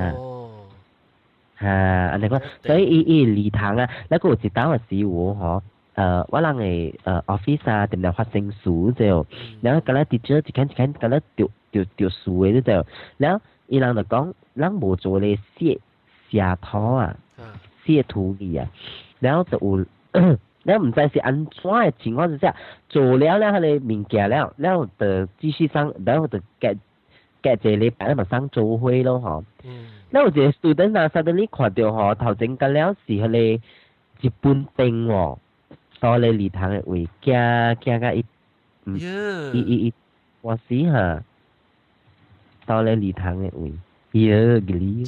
[1.60, 5.60] 吓，安尼讲，所以伊伊立堂啊，然后就讲说，师傅吼，
[5.94, 9.26] 呃，我啷诶呃，Office 啊，点点发生事子哦，
[9.60, 12.86] 然后刚刚直接一看一看，刚刚丢丢丢树的了，
[13.16, 15.78] 然后伊人就讲，咱无做咧泄
[16.30, 17.16] 泄土啊，
[17.84, 18.68] 泄土气啊，
[19.18, 19.84] 然后就有，
[20.62, 22.54] 然后毋知是安怎诶情况之下，
[22.88, 26.72] 做了了哈嘞面颊了，然后就继续上，然后就隔
[27.42, 29.44] 隔谢你，别物上做会咯吼。
[30.10, 33.20] 咧有一個 student 啊，suddenly 看到吼頭前隔了是迄
[33.58, 35.38] 個日本兵哦，
[36.00, 38.24] 所咧禮堂嘅位驚驚甲伊，
[39.52, 39.92] 伊伊伊，
[40.40, 41.22] 我死嚇，
[42.66, 43.72] 所咧禮堂嘅位，
[44.12, 45.04] 喲，吉哩。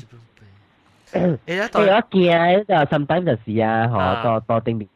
[1.13, 1.39] 誒，
[1.75, 4.87] 我驚就 sometimes 就是啊，吼，多多定定，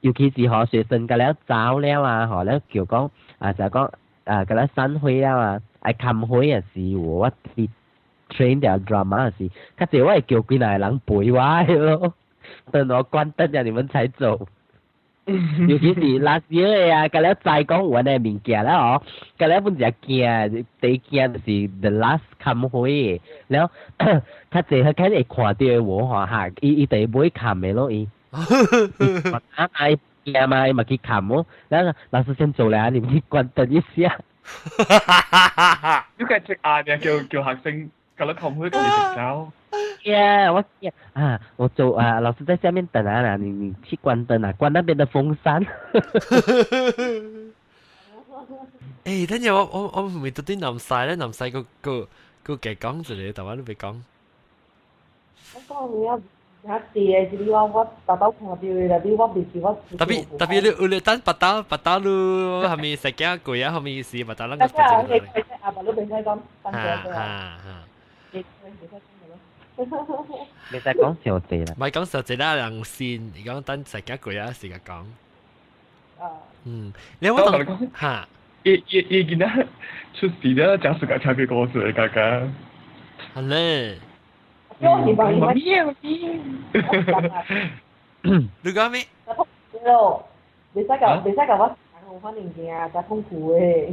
[0.00, 3.08] 尤其是吼學生隔了走了啊，吼咧叫講
[3.38, 3.90] 啊就講
[4.24, 7.68] 啊隔了散會了啊，啊冚會也是喎，我跌。
[8.34, 12.14] train 掉 drama 是，他这我会叫几来人陪我咯，
[12.70, 14.46] 等我关灯了你们才走，
[15.68, 19.02] 尤其是 l a s 啊，个了再讲我个面见了哦，
[19.38, 23.72] 个了不只惊，第一惊就是 the last 忏悔，然后
[24.50, 34.20] 卡这他肯定看到我哈，他他得不会看咪咯，伊， 我哪爱见嘛，咪去看么，然后老师先走了，你们关灯一下。
[36.16, 37.90] 又该出阿的叫叫学生。
[38.18, 38.18] À.
[38.18, 39.48] yeah 噶啦，佢唔會跟你食膠。
[40.04, 40.64] Yeah，我
[41.14, 45.64] 啊，我走啊，老師在下面等啊啦，你你去關燈啊，關那邊的風扇。
[49.04, 52.08] 誒，等陣我我我唔係特登淋曬咧，淋曬個個
[52.42, 53.96] 個嘅講住你，但係都未講。
[55.54, 56.18] 我講你啊。
[56.68, 57.06] tapi
[60.38, 62.16] tapi lu ulu tan patah patah lu
[62.66, 65.06] kami sekian aku ya kami isi patah lang patah
[65.86, 65.90] lu
[66.68, 67.24] ha ha
[67.62, 67.76] ha
[68.32, 68.42] 你
[70.80, 71.74] 就講笑字啦。
[71.76, 75.04] 唔係講笑字啦，能線而講等食幾句啊，時間講。
[76.64, 77.64] 嗯，你有冇同
[77.98, 78.28] 嚇？
[78.64, 79.54] 一一一見啦，
[80.14, 82.50] 出事啦，講時間差別過少嘅價格。
[83.40, 83.98] 係咧。
[84.80, 84.86] 你
[88.74, 89.04] 講咩？
[90.72, 91.74] 你再講，你再講我。
[92.10, 93.92] 我反正驚啊，真痛苦誒，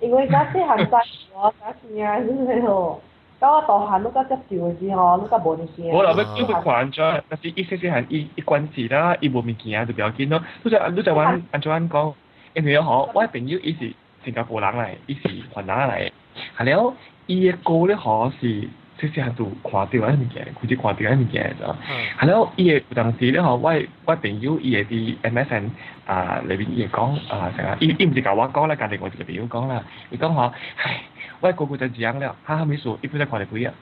[0.00, 1.02] 因為嗰啲行曬
[1.32, 3.00] 我，嗰啲啊，真係哦。
[3.38, 4.56] 到我到下，你讲介绍去
[4.86, 5.92] 子吼，你讲无联系啊。
[5.92, 10.42] 我老尾就备群在，但是一些些还一一关字啦，一无名片啊，就不要紧咯。
[10.62, 12.14] 都在都在玩安卓安讲，
[12.54, 13.92] 因为好，我朋友伊是
[14.24, 16.10] 新加坡人来，伊是华人来。
[16.54, 16.94] 还有
[17.26, 18.68] 伊个咧好是，一
[18.98, 21.76] 些些在群聊一面见，佮只群聊一面见着。
[22.16, 23.74] 还有伊个同事咧好，我
[24.06, 25.68] 我朋友伊个伫 MSN
[26.06, 30.50] 啊里边伊讲啊，伊伊唔是讲我讲啦，隔定我朋友讲啦，伊讲好，
[30.82, 31.02] 唉。
[31.46, 33.72] 外哥哥在这样了，他还没说，一直在看着鬼啊！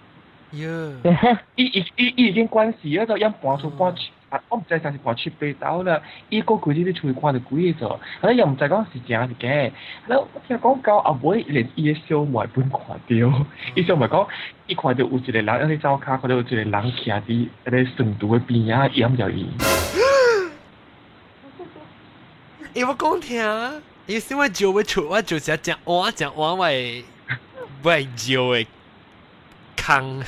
[0.52, 0.68] 哟，
[1.02, 6.00] 他，伊已经关系了，都要搬出搬去，啊，我知在啥时搬去被岛了。
[6.28, 9.72] 伊哥哥在在出去看着鬼的时候，他又唔知讲是正的嘅。
[10.06, 10.28] 那又
[10.62, 14.26] 讲教阿妹连 ESO 卖搬群掉，伊想咪讲，
[14.66, 19.48] 伊看到有一个人喺你周卡，或者有一个人徛在一个顺都的边啊，阴着伊。
[22.74, 23.42] 要 我讲听，
[24.06, 27.02] 伊因为就会出，我就是一讲，我喂。
[27.84, 28.66] 喂耀嘅
[29.76, 30.22] 坑，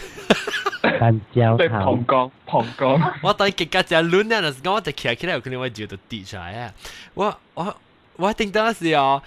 [0.83, 3.13] 香蕉對膀胱膀胱。
[3.23, 6.71] 我對極格就亂咧，嗱，我就企起嚟，佢哋我照到跌出嚟啊！
[7.15, 7.75] 我我
[8.17, 9.23] 我定當時哦。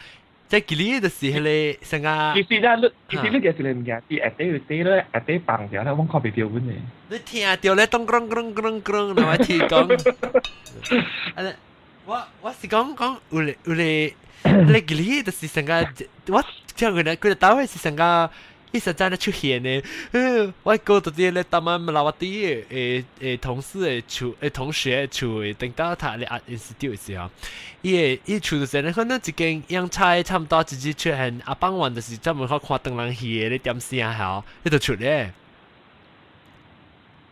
[0.48, 1.40] 即係佢呢啲時係
[1.80, 2.34] 你成啊！
[2.34, 6.74] 其實咧，其實呢件事你唔驚，啲 at 啲要啲咧，at 啲棒嘅咧，我確別掉本嘅。
[7.10, 9.98] 你聽下掉咧，咚咚咚咚咚，同埋鐵講。
[12.06, 14.14] 我我是講講，有你有你。
[14.44, 15.24] 你 l 里？
[15.24, 15.88] 就是想个
[16.28, 16.44] 我，
[16.76, 18.30] 这个人呢，佮你单位是上个，
[18.72, 19.82] 一直在那出现呢。
[20.64, 27.30] 我过多啲咧，同班、老伙仔、诶诶同事诶，出诶同学出，等到他咧啊，institute 是啊，
[27.82, 31.42] 伊诶伊出就是咧，可能一间央差差不多直接出现。
[31.46, 34.14] 阿邦云的是专门靠看灯人戏，咧，点先啊？
[34.14, 35.34] 好，你就出咧。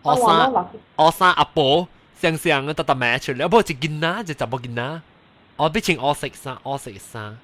[0.03, 0.53] 学三，
[0.97, 1.87] 阿三，阿伯，
[2.19, 4.21] 想想都都买出咧，阿伯几斤呐？
[4.23, 5.01] 就十包斤呐？
[5.57, 7.35] 我俾钱我食衫，我食衫。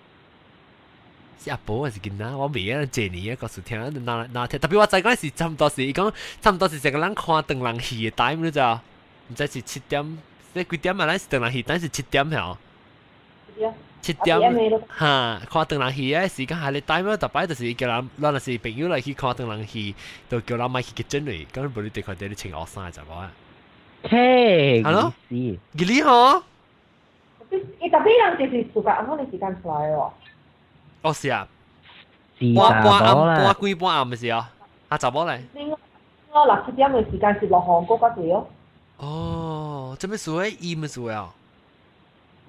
[1.44, 2.38] 是阿婆还是囡他？
[2.38, 8.80] 我未记得你啊，嗰时听，那那听，特别我再讲时差唔多时，伊讲差唔多时成个人看邓浪戏嘅台，你知道？
[9.30, 10.02] 唔知是七点，
[10.54, 11.06] 即系几点啊？
[11.08, 12.38] 嗱，是邓浪戏，但是七点系
[13.56, 13.74] 七点。
[14.02, 14.40] 七点。
[15.00, 17.18] 吓，看邓浪戏诶时间系你带咩？
[17.18, 19.94] 大摆就是叫人，嗱，是朋友来去看邓浪戏，
[20.30, 23.32] 就叫人买去个真位，咁你不对佢哋请我三就讲啦。
[24.04, 25.60] h e hello，你
[26.04, 26.44] 好。
[27.82, 28.04] 一十点
[28.40, 30.12] 就是足够安康时间出来了。
[31.02, 31.48] 哦是啊，
[32.56, 34.50] 半半不半半半半不是啊？
[34.90, 35.44] 啊查不多嘞。
[36.34, 38.48] 我六七点的时间是落雨，高加多哦。
[38.98, 41.26] 哦，这么说，怎么算啊？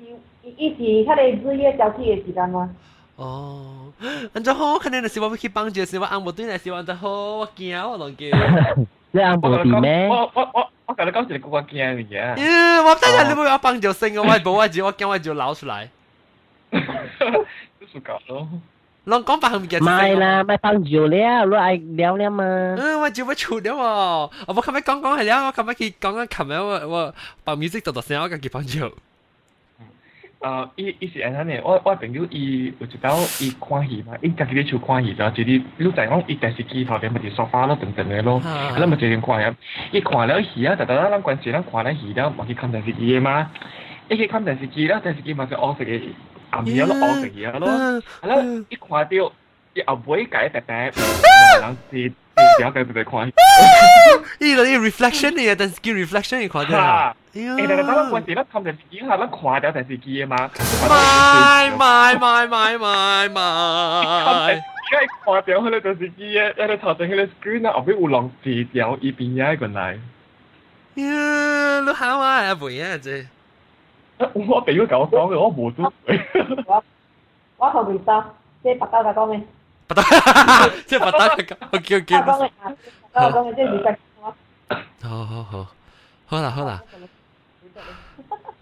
[0.00, 0.22] 伊
[0.56, 2.70] 一是他的日夜交替的时间吗？
[3.16, 3.92] 哦，
[4.32, 4.76] 安怎好？
[4.78, 7.08] 肯定就是我要去帮助，是我按摩对来，是我安怎好？
[7.38, 8.28] 我惊我拢惊。
[9.12, 10.08] 你按摩对咩？
[10.08, 12.36] 我我我我甲你讲一个我惊嘅嘢。
[12.36, 15.88] 咦，我真系你冇要帮助先，我冇我就我惊我就捞出来。
[16.72, 16.78] 就
[17.92, 18.48] 是搞咯。
[19.04, 19.82] 拢讲白唔记得。
[19.84, 21.44] 咪啦，咪帮助了，你爱
[21.76, 22.44] 了了嘛？
[22.76, 24.44] 嗯，我就要出了喎。
[24.48, 28.90] 我冇咁样讲讲系了，我咁样去讲讲琴日我我把 music 读读声，我家己帮助。
[30.44, 31.60] 呃，伊伊是安尼呢？
[31.64, 39.54] 我我朋友伊有一道伊看戏嘛，伊家己咧就欢喜了，就是你知在讲伊电视机头顶不是沙发咯，等等的咯，啊，咱咪就用看呀，
[39.90, 43.50] 伊看了戏啊，但但咱咱关系咱看了戏了，嘛去看电视伊嘛，
[44.10, 46.10] 伊去看电视机了，电视机嘛是恶色伊，
[46.50, 49.32] 暗咪了咯，恶个伊了咯，啊，咱一看到
[49.72, 50.90] 一阿妹家白白，
[51.62, 52.12] 人是。
[52.34, 57.14] 而家睇到你看，呢個啲 reflection 嚟嘅，電視機 reflection 你看到啦。
[57.32, 60.50] 誒，但係嗰陣時咧，睇電視機係咧看到電視機啊嘛。
[60.88, 63.42] 買買買買買買！
[64.50, 64.58] 而
[64.90, 69.92] 家看到佢哋電視機啊，喺度頭先佢哋 screen 啊，後邊有浪字條一邊一個嚟。
[69.92, 69.94] 呀，
[71.84, 73.26] 你喊我阿妹啊，啫！
[74.32, 75.92] 我俾佢講講嘅，我冇做。
[76.66, 76.84] 我
[77.58, 79.40] 我後面得，即係白交大講嘅。
[79.86, 80.02] 不得，
[80.86, 82.16] 即系不得咁，叫 叫。
[82.18, 82.40] 我帮
[83.26, 85.06] 我帮你即系预计。
[85.06, 85.68] 好好好，
[86.26, 86.82] 好啦好啦。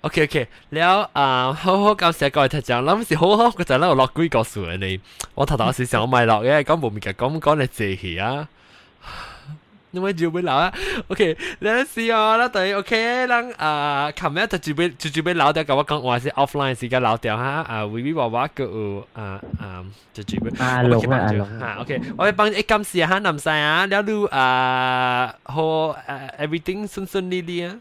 [0.00, 5.00] O K O K，了啊，好好感谢各位听众，临时好好佢就喺度落鬼个数你，
[5.34, 8.48] 我头头先想咪落嘅，讲冇面夹讲唔讲嚟谢佢啊。
[9.92, 10.72] 因为就被老啊
[11.08, 19.84] ，OK，那是哦，那等于 OK，咱啊，comment 就就被就就被老掉，跟我讲话是 offline 是个老掉哈，啊，微微娃娃个有啊啊，
[20.14, 27.76] 就就被啊，龙啊龙啊，OK，我要帮你今时哈南山啊，了路啊，好啊，everything 顺顺利利啊，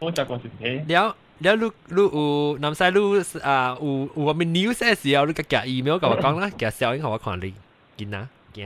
[0.00, 1.16] 我再讲一遍，了。
[1.42, 2.24] แล้วลูกลูกอู
[2.62, 3.04] นำไซลู
[3.46, 7.54] อ่าอูอูว่ามีนิวส์เอสเดียวลูกกับแกอีเมลกับว่ากล้องนะแกเซลล์ให้เขาว่าขวานลิง
[7.98, 8.58] กินนะแก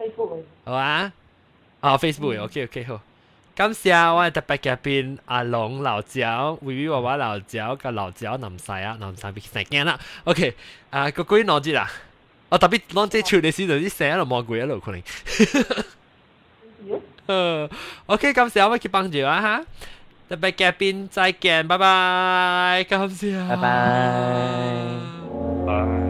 [0.00, 0.92] Facebook เลยเอาอ่ะ
[1.80, 3.00] 啊 Facebook，OK，OK，好。
[3.54, 9.98] 感謝我特別嘉賓阿龍老椒，維維娃娃老椒，甲老椒南西啊，南西別成驚啦。
[10.24, 10.54] OK，
[10.90, 11.90] 啊，個鬼哪隻啦？
[12.50, 15.02] 我特別攞隻出嚟先，就啲聲喺度望鬼喺度可能。
[17.26, 17.68] 呃
[18.06, 19.64] ，OK，感謝我去幫助啊哈。
[20.28, 24.88] 特別嘉賓再見，拜拜，感謝，拜拜，
[25.66, 26.07] 拜。